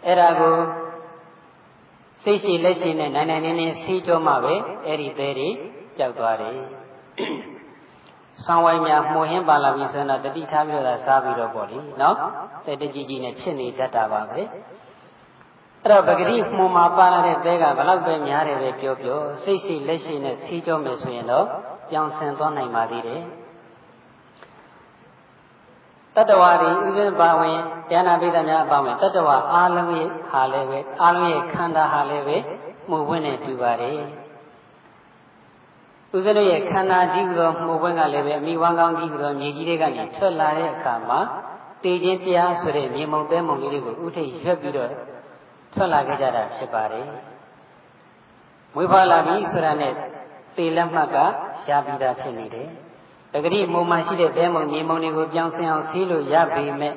[0.06, 0.58] အဲ့ဒါကို
[2.24, 5.50] စိတ်ရှိလက်ရှိနဲ့နိုင်နိုင်နေနေဆေးကြောမှပဲအဲ့ဒီသေးတွေ
[5.98, 6.60] ပျောက်သွားတယ်။
[8.46, 12.16] ဆောင်းဝိုင်းများမှုဟင်းပါလာပြီဆိုတော့တတိထားပြီးတော့စားပြီးတော့ပေါ့လေနော်။
[12.66, 14.42] တဲ့တကြီးကြီးနဲ့ဖြစ်နေတတ်တာပါပဲ။
[15.84, 21.46] အဲ့တော့ပဂတိမှုမှာပါလာတဲ့သေးကဘလောက်ပဲများတယ်ပဲပြောပြောစိတ်ရှိလက်ရှိနဲ့ဆေးကြောမယ်ဆိုရင်တော့
[21.90, 23.22] ပြောင်းဆင်သွားနိုင်ပါသေးတယ်။
[26.16, 27.58] တတ္တဝါတွေဥစဉ်ပါဝင်
[27.92, 32.38] ဉာဏပိသများအပါဝင်တတ္တဝါအားလုံးရဲ့ဟာလည်းပဲအားလုံးရဲ့ခန္ဓာဟာလည်းပဲ
[32.90, 34.00] မှုဝင်းနဲ့တူပါတယ်
[36.16, 41.20] ဥစဉ်တို့ရဲ့ခန္ဓာဒီဟူသောမှုဝင်းကလည်းပဲအမိဝမ်းကောင်းဒီဟူသောမြေကြီးတွေကနေထွက်လာတဲ့အခါမှာ
[41.84, 44.92] တေခြင်းတရားဆိုတဲ့မြေမုံတဲမုံလေးတွေကိုဥထိတ်ရွက်ပြီးတော့
[45.74, 47.08] ထွက်လာခဲ့ကြတာဖြစ်ပါတယ်
[48.74, 49.94] မွေးဖွားလာပြီဆိုတာနဲ့
[50.58, 51.18] တေလက်မှတ်က
[51.70, 52.68] ရပြီးသားဖြစ်နေတယ်
[53.34, 56.94] တကတိမုံမှရှိတဲ့တဲမုံမြေမုံတွေကိုပြောင်းဆင်းအောင်ဆေးလို့ရပေမဲ့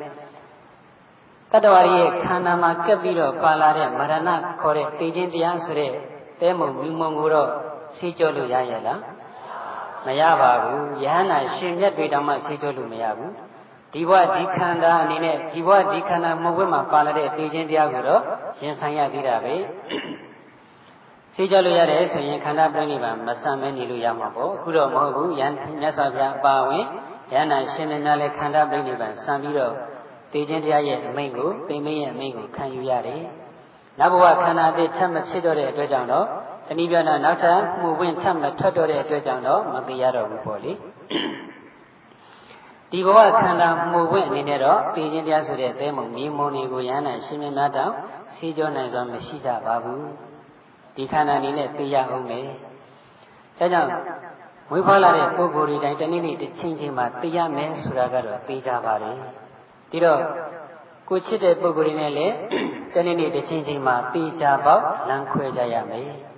[1.51, 5.93] တတ္တဝါရဲ့ခန္ဓာမှာကပ်ပြီးတော့ပါလာတဲ့မရဏခေါ်တဲ့သိခြင်းတရားဆိုတဲ့
[6.41, 7.51] တဲမုံမြူမုံကိုတော့
[7.97, 9.01] ဆေးကြောလို့ရရလား
[10.07, 13.33] မရပါဘူးယဟန္တာရှင်မြတ်တွေတောင်မှဆေးကြောလို့မရဘူး
[13.93, 18.23] ဒီဘဝဒီခန္ဓာအနေနဲ့ဒီဘဝဒီခန္ဓာမဝတ်မှာပါလာတဲ့သိခြင်းတရားကိုတော့
[18.63, 19.55] ရင်ဆိုင်ရသေးတာပဲ
[21.35, 26.85] ဆေးကြလို့ရတယ်ဆိုရင်ခန္ဓာပြိဋိဘံမဆံမဲနေလို့ရမှာပေါ့အခုတော့မဟုတ်ဘူးယန္မြတ်စွာဘုရားအပါဝင်
[27.33, 29.75] ယန္နာရှင်မင်းများလည်းခန္ဓာပြိဋိဘံဆံပြီးတော့
[30.33, 33.23] တေခြင်းတရားရဲ့အမိန့်ကိုသိမင်းရဲ့အမိန့်ကိုခံယူရတယ်
[33.99, 36.27] နောက်ဘဝခန္ဓာအသစ်ထပ်မဖြစ်တော့တဲ့အတွက်ကြောင့်တော့
[36.73, 40.73] တဏှိပြနာနောက်ထပ်မှုဝင်ထပ်မထွက်တော့တဲ့အတွက်ကြောင့်တော့မသိရတော့ဘူးပေါ့လေ
[42.91, 47.93] ဒီဘဝခန္ဓာမှုဝင်အနေနဲ့တော့တေခြင်းတရားဆိုတဲ့သဲမုံမြေမုံတွေကိုယန္နာရှင်မင်းများတောင်
[48.35, 50.05] ဆေးကြောနိုင်စွာမရှိကြပါဘူး
[50.97, 52.47] ဒီခန္ဓာအနေနဲ့သိရအောင်မယ်။
[53.59, 53.91] ဒါကြောင့်
[54.73, 59.13] ဝိဖွာလာတဲ့ပုဂ္ဂိုလ်တွေတိုင်းတနေ့နေ့တစ်ချင်းချင်းမှာသိရမယ်ဆိုတာကတော့သိကြပါလေ။
[59.91, 60.21] ဒီတော့
[61.09, 62.35] ကိုချစ်တဲ့ပုဂ္ဂိုလ်တွေနဲ့လည်း
[62.95, 66.13] တနေ့နေ့တစ်ချင်းချင်းမှာသိကြပေါက်လမ်းခွဲကြရမယ်။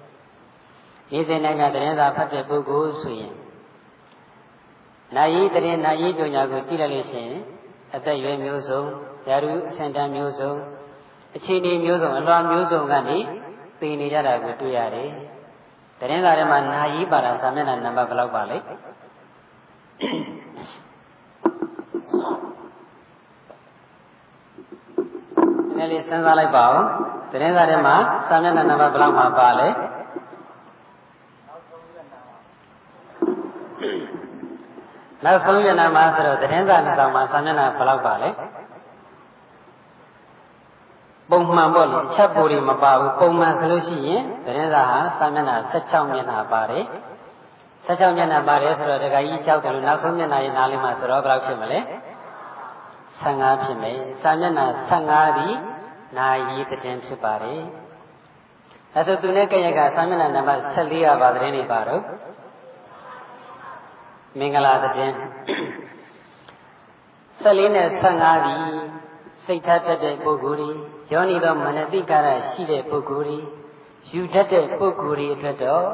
[1.12, 3.34] ရေးစင်နိုင်တဲ့သတင်းစာဖတ်တဲ့ပုဂ္ဂိုလ်ဆိုရင်
[5.16, 7.40] နာယီတရင်နာယီပညာကိုကြည့်လိုက်လို့ရှိရင်
[7.94, 8.80] အသက်ရွယ်မျိုးစုံ၊
[9.28, 10.52] ယာရုအဆင့်တန်းမျိုးစုံ
[11.36, 13.18] အခြေအနေမျိုးစုံအလွာမျိုးစုံကနေ
[13.80, 15.10] သိနေကြတာကိုတွေ့ရတယ်။
[16.00, 18.58] တရင်စာထဲမှာနာယီပါတာစာမျက်နှာနံပါတ်ဘယ်လောက်ပါလဲ။
[25.76, 26.78] နည်းလေးစဉ်းစားလိုက်ပါဦး။
[27.32, 27.96] တရင်စာထဲမှာ
[28.28, 29.68] စာမျက်နှာနံပါတ်ဘယ်လောက်မှပါလဲ။
[35.24, 38.30] နောက်ဆုံးမျက်နှာမှာဆိုတော့တရင်စာနှစ်ဆောင်မှာစာမျက်နှာဘယ်လောက်ပါလဲ။
[41.30, 46.84] ပုံမှန်ပေါ့လေချက်ပူတွေမပါဘူးပုံမှန်ဆိုလို့ရှိရင်သတင်းစာဟာစာမျက်နှာ16မျက်နှာပါတယ်
[47.86, 51.78] 16မျက်နှာပါတယ်ဆိုတော့ဒကာကြီးလျှောက်တယ်လို့နောက်ဆုံးမျက်နှာရဲ့နားလေးမှာဆိုတော့ဘယ်လောက်ဖြစ်မလဲ
[52.92, 55.48] 15ဖြစ်မယ်စာမျက်နှာ15ဒီ
[56.18, 57.60] နာယီသတင်းဖြစ်ပါတယ်
[58.94, 62.02] အဲဆိုသူနဲ့ကြရကစာမျက်နှာနံပါတ်14ကပါသတင်းတွေပါတော့
[64.38, 65.14] မင်္ဂလာသတင်း
[67.42, 68.54] 14နဲ့15ဒီ
[69.46, 70.70] စိတ်ထားတတ်တဲ့ပုဂ္ဂိုလ်တွေ
[71.12, 73.38] ယောနီသောမနတိကာရရှိတဲ့ပုဂ္ဂိုလ်တွေ
[74.10, 75.84] ယူတတ်တဲ့ပုဂ္ဂိုလ်တွေအတွက်တော့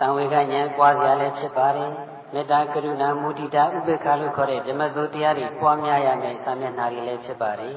[0.00, 1.92] တံဝေကဉာဏ်ပွားစရာလည်းဖြစ်ပါတယ်
[2.32, 7.76] မေတ္တာကရုဏာမုဒိတာဥပေက္ခလို့ခေါ်တဲ့ဓမ္မစိုးတရားတွေပွားများရမယ်စာမျက်နှာတွေလည်းဖြစ်ပါတယ်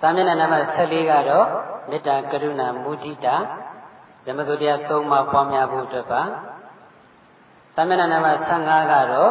[0.00, 1.46] စာမျက်နှာနံပါတ်14ကတော့
[1.90, 3.36] မေတ္တာကရုဏာမုဒိတာ
[4.26, 6.22] ဓမ္မစိုးတရား၃ပါးပွားများဖို့အတွက်ပါ
[7.76, 9.30] သမဏနံပါတ်15ကတော့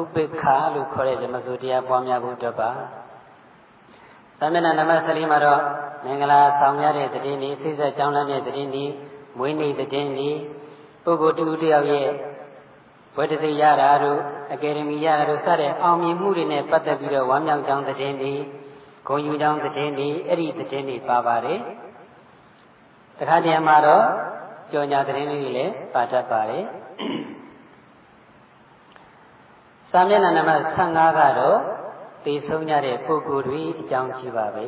[0.00, 2.70] ဥပိ္ပခာလို့ခေါ်တဲ့ဓမ္မစိုးတရားပွားများဖို့အတွက်ပါ
[4.40, 5.60] သမဏနံပါတ်14မှာတော့
[6.04, 8.84] မင်္ဂလာဆောင်ရတဲ့တည်င်းဒီစိစက်ကြောင်းလမ်းတဲ့တည်င်းဒီ
[9.38, 10.30] မွေးနေ့တည်င်းဒီ
[11.04, 12.08] ပုဂ္ဂိုလ်တူတယောက်ရဲ့
[13.16, 14.20] ဝတ္တသိရတာတို့
[14.52, 18.32] အကယ်ဒမီရတာတို့စတဲ့အောင်မြင်မှုတွေနဲ့ပတ်သက်ပြီးတော့ဝမ်းမြောက်ကြောင်းတည်င်းဒီ
[19.08, 21.60] ဂုံယူကြောင်းတည်င်းဒီအဲ့ဒီတည်င်းဒီပါပါတယ်
[23.18, 24.04] တခါတည်းမှာတော့
[24.72, 26.64] ကြော်ညာတည်င်းလေးတွေလည်းပါတတ်ပါတယ်
[29.96, 31.58] စာမျက်နှာနံပါတ်15ကတော့
[32.24, 34.66] သိဆုံးကြတဲ့ပုဂ္ဂိုလ်တွေအကြောင်းရှိပါပဲ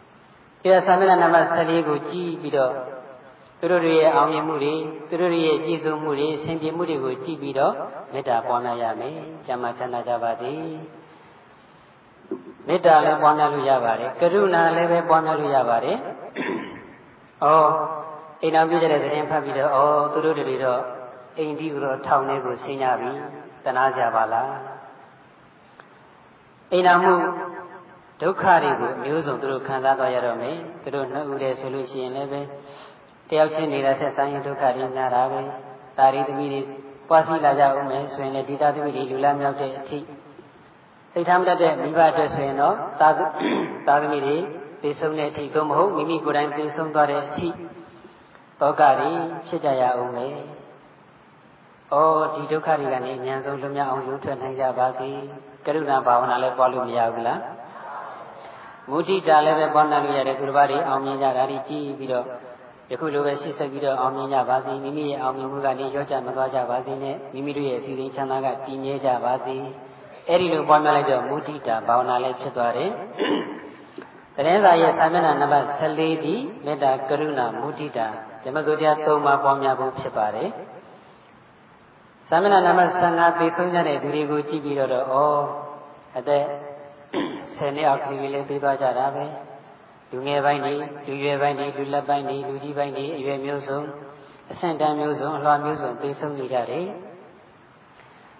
[0.62, 2.72] ။ဒီစာမျက်နှာနံပါတ်14ကိုကြည့်ပြီးတော့
[3.58, 4.74] သူတို့ရဲ့အောင်မြင်မှုတွေ
[5.08, 7.74] သူတို့ရဲ့ပြည့်စုံမှုတွေဆင်ပြေမှုတွေကိုကြည့်ပြီးတော့
[8.12, 9.14] မေတ္တာပွားများရမယ်။
[9.46, 10.62] ကျမ်းမာချမ်းသာကြပါသည်။
[12.68, 15.96] မေတ္တာလည်းပွားများလို့ရပါတယ်။ကရုဏာလည်းပဲပွားများလို့ရပါတယ်။
[17.44, 17.70] အော်
[18.42, 20.80] အိမ်တော်ပြည့်တဲ့သတင်းဖတ်ပြီးတော့အော်သူတို့တွေတော့
[21.38, 23.12] အိမ်ဒီကတော့ထောင်ထဲကိုဆင်းကြပြီ
[23.66, 24.50] တနာကြပါလား
[26.72, 27.14] အိမ်တော်မှု
[28.22, 32.40] ဒုက္ခတွေကိုအမျိုးစုံသူတို့ခံစားသွားရတော့မယ်သူတို့နှုတ်ဦးတယ်ဆိုလို့ရှိရင်လည်းပဲ
[33.28, 35.40] တယောက်ချင်းနေတဲ့ဆက်ဆံရင်ဒုက္ခတွေများတာပဲ
[35.98, 36.60] တာရီသမီးတွေ
[37.08, 39.98] ပွားစီလာကြအောင်မယ်ဆိုရင်လည်းဒီတာသမီးတွေလူလာမြောက်တဲ့အထိ
[41.12, 43.08] စိတ်ထားမတတ်တဲ့မိဘအတွက်ဆိုရင်တော့တာ
[43.88, 44.36] တာသမီးတွေ
[44.82, 47.48] သိဆုံးတဲ့အထိသို့မဟုတ်မိမိကိုယ်တိုင်သိဆုံးသွားတဲ့အထိ
[48.60, 49.10] တောကတွေ
[49.48, 50.36] ဖြစ်ကြရအောင်မယ်။
[51.92, 55.08] အော်ဒီဒုက္ခတွေကနေဉာဏ်ဆုံးလွတ်မြောက်အောင်ရုပ်ထွက်နိုင်ကြပါစေ။
[55.66, 57.40] ကရုဏာဘာဝနာလည်းပွားလို့မရဘူးလား။
[58.90, 62.26] မုဒိတာလည်းပဲပွားနိုင်လို့ရတယ်သူတစ်ပါးတွေအောင်မြင်ကြတာဒီကြည့်ပြီးတော့
[62.90, 69.56] ယခုလိုပဲရှေ့ဆက်ပြီးတော့အောင်မြင်ကြပါစေမိမိရဲ့အောင်မြင်မှုကနေရောကြမသွားကြပါစေနဲ့မိမိတို့ရဲ့အစီအစဉ်ချမ်းသာကတည်မြဲကြပါစေ
[70.28, 72.90] အဲ့ဒီလိုပွားများလိုက်တော့မုဒိတာဘာဝနာလည်းဖြစ်သွားတယ်
[74.36, 78.06] တရင်စာရဲ့သာမျက်နှာနံပါတ်14ဒီမေတ္တာကရုဏာမုဒိတာ
[78.44, 80.50] ဓမ္မစိုးတရား၃ပါးပွားများဖို့ဖြစ်ပါတယ်
[82.30, 85.14] သာမျက်နှာနံပါတ်15သိဆုံးကြတဲ့သူတွေကိုကြည့်ပြီးတော့ဩ
[86.18, 86.44] အသက်
[87.56, 89.24] 10နှစ်အောက်ကလေးလေးပြီးသွားကြတာပဲ
[90.10, 90.72] လူငယ်ပိုင်းတွေ
[91.06, 93.80] လူရွယ်ပိုင်းတွေလူလက်ပိုင်းတွေလူကြီးပိုင်းတွေအရွယ်မျိုးစုံ
[94.52, 96.86] အဆင့်တန်းမျိုးစုံအလွှာမျိုးစုံသိဆုံးနေကြတယ်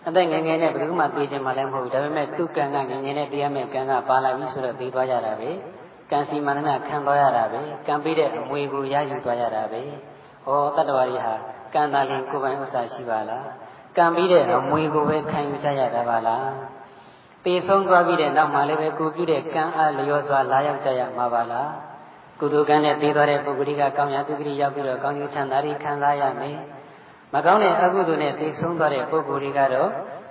[0.06, 5.50] အသက်ငယ်ငယ်နဲ့ဘယ်သူမှသိခြင်းမှလည်းမဟုတ်ဘူးဒါပေမဲ့သူ့ကံကငယ်ငယ်နဲ့တရားမဲ့ကံကပါလာပြီဆိုတော့သိသွားကြတာပဲ
[6.10, 9.80] ကံစီမန္တနာခံသွားရတာပဲကံပေးတဲ့အမွေကိုရယူသွားရတာပဲ
[10.46, 11.34] ဩတတ္တဝါတွေဟာ
[11.74, 13.65] ကံတာလင်ကိုယ်ပိုင်ဥစ္စာရှိပါလား
[13.96, 16.48] ကံပြီးတဲ့အမွေကိုပဲခံယူကြရတာပါလား
[17.44, 21.70] ပေဆုံးသွားပြီးတဲ့နောက်မှာလည်းပဲကိုပြုတဲ့ကံအားလျော်စွာလာရောက်ကြရမှာပါလား
[22.40, 26.56] ကုသိုလ်ကံနဲ့သိသွားတဲ့ပုဂ္ဂိုလ်ကကောင်းရာသူဂတိရောက်ပြီးတော့ကောင်းကျိုးချမ်းသာတွေခံစားရမယ်
[27.34, 29.90] မကောင်းတဲ့အကုသိုလ်နဲ့သိဆုံးသွားတဲ့ပုဂ္ဂိုလ်တွေကတော့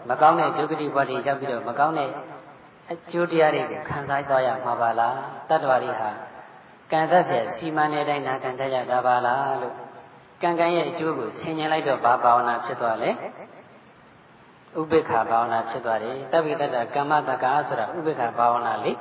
[0.10, 2.10] မကောင်းတဲ့ဒုက္ခတိဘဝတွေရောက်ပြီးတော့မကောင်းတဲ့
[2.92, 5.16] အကျိုးတရားတွေကိုခံစားသွားရမှာပါလား
[5.50, 6.10] တတ္တဝါတွေဟာ
[6.92, 9.76] ကံသက်ဆက်စီမံနေတိုင်းနာခံကြရတာပါလားလို့
[10.42, 13.12] ကံကံရဲ့အကျိုးကိုဆင်ញင်လိုက်တော့ဘာဘာဝနာဖြစ်သွားလဲ
[14.80, 18.94] ဥပိ္ပခာဘာဝနာဖြစ်သွားတယ်တပိတ္တကမ္မတက္ကဆိုတာဥပိ္ပခာဘာဝနာလေ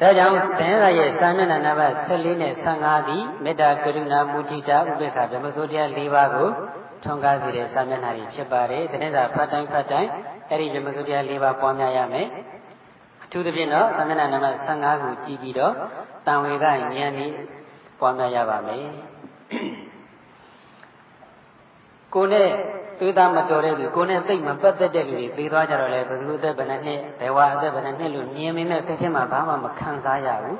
[0.00, 6.50] ဒါကြောင့်သင်္သာရဲ့စာမျက်နှာနံပါတ်14နဲ့15ဒီမေတ္တာကရုဏာမုဒိတာဥပိ္ပခာဓမ္မစိုးတရား၄ပါးကို
[7.02, 10.10] ထွန်းကားစေတဲ့စာမျက်နှာတွေဖြစ်ပါတယ်သင်္သာဖတ်တိုင်းဖတ်တိုင်း
[10.48, 12.26] အဲ့ဒီဓမ္မစိုးတရား၄ပါးပွားများရမယ်
[13.24, 15.74] အထူးသဖြင့်တော့စာမျက်နှာနံပါတ်15ကိုကြည့်ပြီးတော့
[16.26, 16.78] တံဝေကဉာဏ်
[17.24, 17.28] ဤ
[18.00, 18.84] ပွားများရပါမယ်
[22.14, 22.48] ကိုနဲ့
[23.00, 30.58] သွေးသားမတော်တဲ့လူကိုနဲ့သိမ့်မပတ်သက်တဲ့လူတွေသေသွားကြတော့လေဘယ်လိုအသက်ဘယ်နှနှစ်ဘယ်ဝါအသက်ဘယ်နှနှစ်လို့မြင်မင်းနဲ့စိတ်ထဲမှာဘာမှမခံစားရဘူး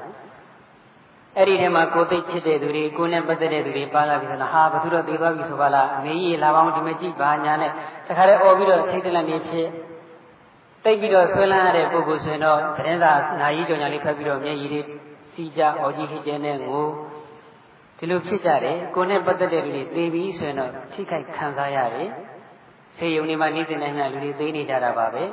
[1.37, 7.71] အဲ့ဒီထဲမှာကိုသိချစ်တဲ့သူတွေကိုနဲ့ပတ်သက်တဲ့သူတွေပါလာပြီဆိုတော့ဟာဘသူတော့သေသွားပြီဆိုပါလားအမေကြီးလာပါအောင်ဒီမကြည့်ပါညာနဲ့
[8.07, 9.68] တခါတည်းអော်ပြီးတော့ထိတ်တလန့်နေဖြစ်
[10.85, 14.81] တိတ်ပြီးတော့ဆွဲလန်းရတဲ့ပုဂ္ဂိုလ်ဆိုရင်တော့သတင်းစာနာယီကြောင်ညာလေးဖတ်ပြီးတော့မျက်ရည်တွေ
[15.33, 16.87] စီကြအော်ကြီးဟစ်ကျဲနဲ့ငို
[18.03, 22.11] ဒီလိုဖြစ်ကြတယ်ကိုနဲ့ပတ်သက်တဲ့လူတွေသေပြီဆိုရင်တော့ထိခိုက်ခံစားရတယ်
[22.97, 25.25] ဆေးရုံတွေမှာနေ့စဉ်နဲ့ညလူတွေသေနေကြတာပါပဲ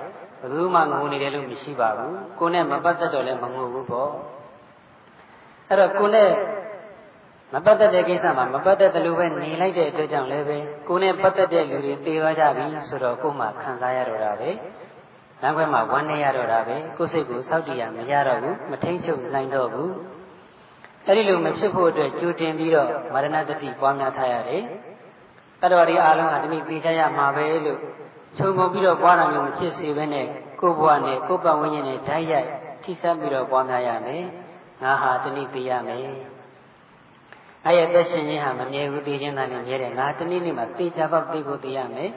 [0.41, 4.12] ဘယ်သူမှငိုနေတယ်လို့မရှိပါဘူးကိုနဲ့မပတ်သက်တော့လည်းမငိုဘူးပေါ့
[5.67, 6.32] အဲ့တော့ကိုနဲ့
[7.53, 14.49] မပတ်သက်တဲ့ကိစ္စမှာမပတ်သက်တယ်လို့ပဲနေလိုက်တဲ့အတွက်ကြောင့်လည်းပဲကိုနဲ့ပတ်သက်တဲ့လူတွေသေသွားကြပြီဆိုတော့ကို့မှာခံစားရတော့တာပဲ
[15.41, 19.91] လမ်းခွဲမှာဝမ်းနေရတော့တာပဲကိုယ်စိတ်ကိုစောက်တည်ရမရတော့ဘူးမထိန်ချုပ်နိုင်တော့ဘူး
[21.10, 24.63] အဲ့ဒီလိုမဖြစ်ဖို့အတွက်ကြိုတင်ပြီးတော့မရဏတတိပွားများထားရတယ်
[25.62, 27.80] တတော်ရီအားလုံးဟာဒီနေ့ပြေချရမှာပဲလို့
[28.38, 30.26] ခြုံငုံပြီးတော့ပွားတာမျိုးမဖြစ်စေဘဲနဲ့
[30.62, 32.50] ကိုယ့်ဘဝနဲ့ကိုယ့်ပတ်ဝန်းကျင်နဲ့ဓာတ်ရိုက်
[32.84, 34.24] ထိစပ်ပြီးတော့ပွားများရမယ်
[34.84, 36.00] ငါဟာဒီနေ့ပြေရမယ်
[37.65, 42.10] အဲ့ရသက်ရှင်ခြင်းဟာမမြဲဘူးသိခြင်းသာနဲ့မြဲတယ်ငါတနေ့နေ့မှာသေချာပေါက်သိဖို့သိရမယ်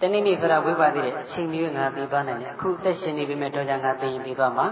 [0.00, 4.66] တနေ့နေ့ဆိုတာဝိပါသေးတယ်အချိန်မျိုးငါသိသွားနိုင်တယ်အခုသက်ရှင်နေပြီမဲ့တော့ကြငါသိရင်သိသွားမှာ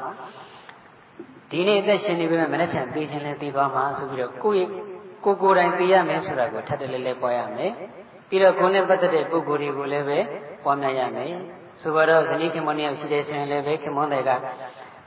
[1.55, 4.69] ဒီနေ့အသက်ရှင်နေပြီမဲ့မနေ့ပြန်သိခြင်းလဲသိသွားမှာဆိုပြီးတော့ကိုယ့်ရဲ့
[5.25, 7.73] ကိုကိုယ်တိုင်သိရမယ်ဆိုတာကိုထပ်တလဲလဲပွားရမယ်
[8.29, 10.19] ပြီးတော့ကိုယ်နဲ့ပတ်သက်တဲ့ပုဂ္ဂိုလ်တွေကိုလည်းပဲ
[10.65, 11.33] ပွားများရမယ်
[11.81, 14.31] ဆိုတော့ဇနီးခင်မွန်းရောက်ရှိတဲ့ဆိုရင်လည်းပဲခင်မွန်းတွေက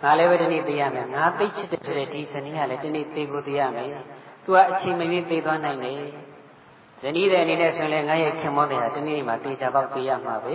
[0.03, 3.89] ငါလည်းပဲဒီနေ့သိရမယ်ငါသိချစ်တဲ့ဆိုတဲ့ဒီဇနီးကလည်းဒီနေ့သိဖို့သိရမယ်
[4.43, 5.99] သူကအချိန်မရွေးသိသွားနိုင်တယ်
[7.01, 10.53] ဇနီးတဲ့အနေနဲ့ဆိုရင်လည်းငါရဲ့ခင်မွန်းတွေဟာဒီနေ့မှသိကြပေါက်သိရမှာပဲ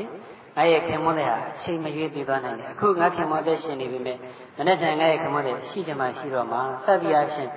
[0.57, 4.19] ငါရဲ့ခင်မွန်းတွေဟာအချိန်မရွေးသိသွားနိုင်တယ်အခုငါခင်မွန်းတဲ့ရှင်နေပြီမဲ့
[4.57, 7.53] မနေ့ကငါရဲ့ခင်မွန်းတွေရှိကြမှာရှိတော့မှာစသည်အချင်း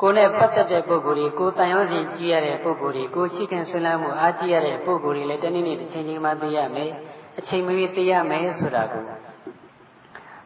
[0.00, 6.90] ကိုယ်နဲ့ပတ်သက်တဲ့ပုဂ္ဂိုလ်တွေကိုယ်တန်ရုံးစီကြည့်ရတဲ့ပုဂ္ဂိုလ်တွေကိုရှိခင်ဆွေးနွေးမှုအားကြည့်ရတဲ့ပုဂ္ဂိုလ်တွေလည်းတနေ့နေ့တစ်ချိန်ချိန်မှသိရမယ်
[7.38, 9.04] အချိန်မရွေးသိရမယ်ဆိုတာကို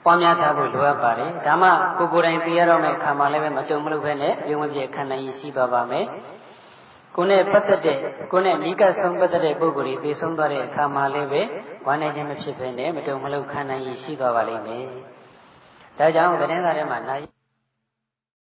[0.04, 6.06] ပွားများထားဖို့လိုအပ်ပါတယ်ဒါမှကိုကိုယ်တိုင်သိရတော့မယ့်အခါမှာလည်းမတုံမလို့ပဲနဲ့ပြုံးမပြည့်ခံနိုင်ရရှိသွားပါမယ်
[7.16, 7.98] ကိုယ်နဲ့ပတ်သက်တဲ့
[8.32, 11.42] ကိုယ်နဲ့မိကဆုံးပတ်သက်တဲ့ပုဂ္ဂိုလ်တွေသိဆုံးသွားတဲ့အခါမှာလည်းပဲ
[11.86, 14.84] ဝမ်းနေခြင်းမဖြစ်ဘဲနဲ့မတုံမလို့ခံနိုင်ရရှိသွားပါလိမ့်မယ်
[15.98, 17.35] ဒါကြောင့်သတင်းစာထဲမှာနိုင်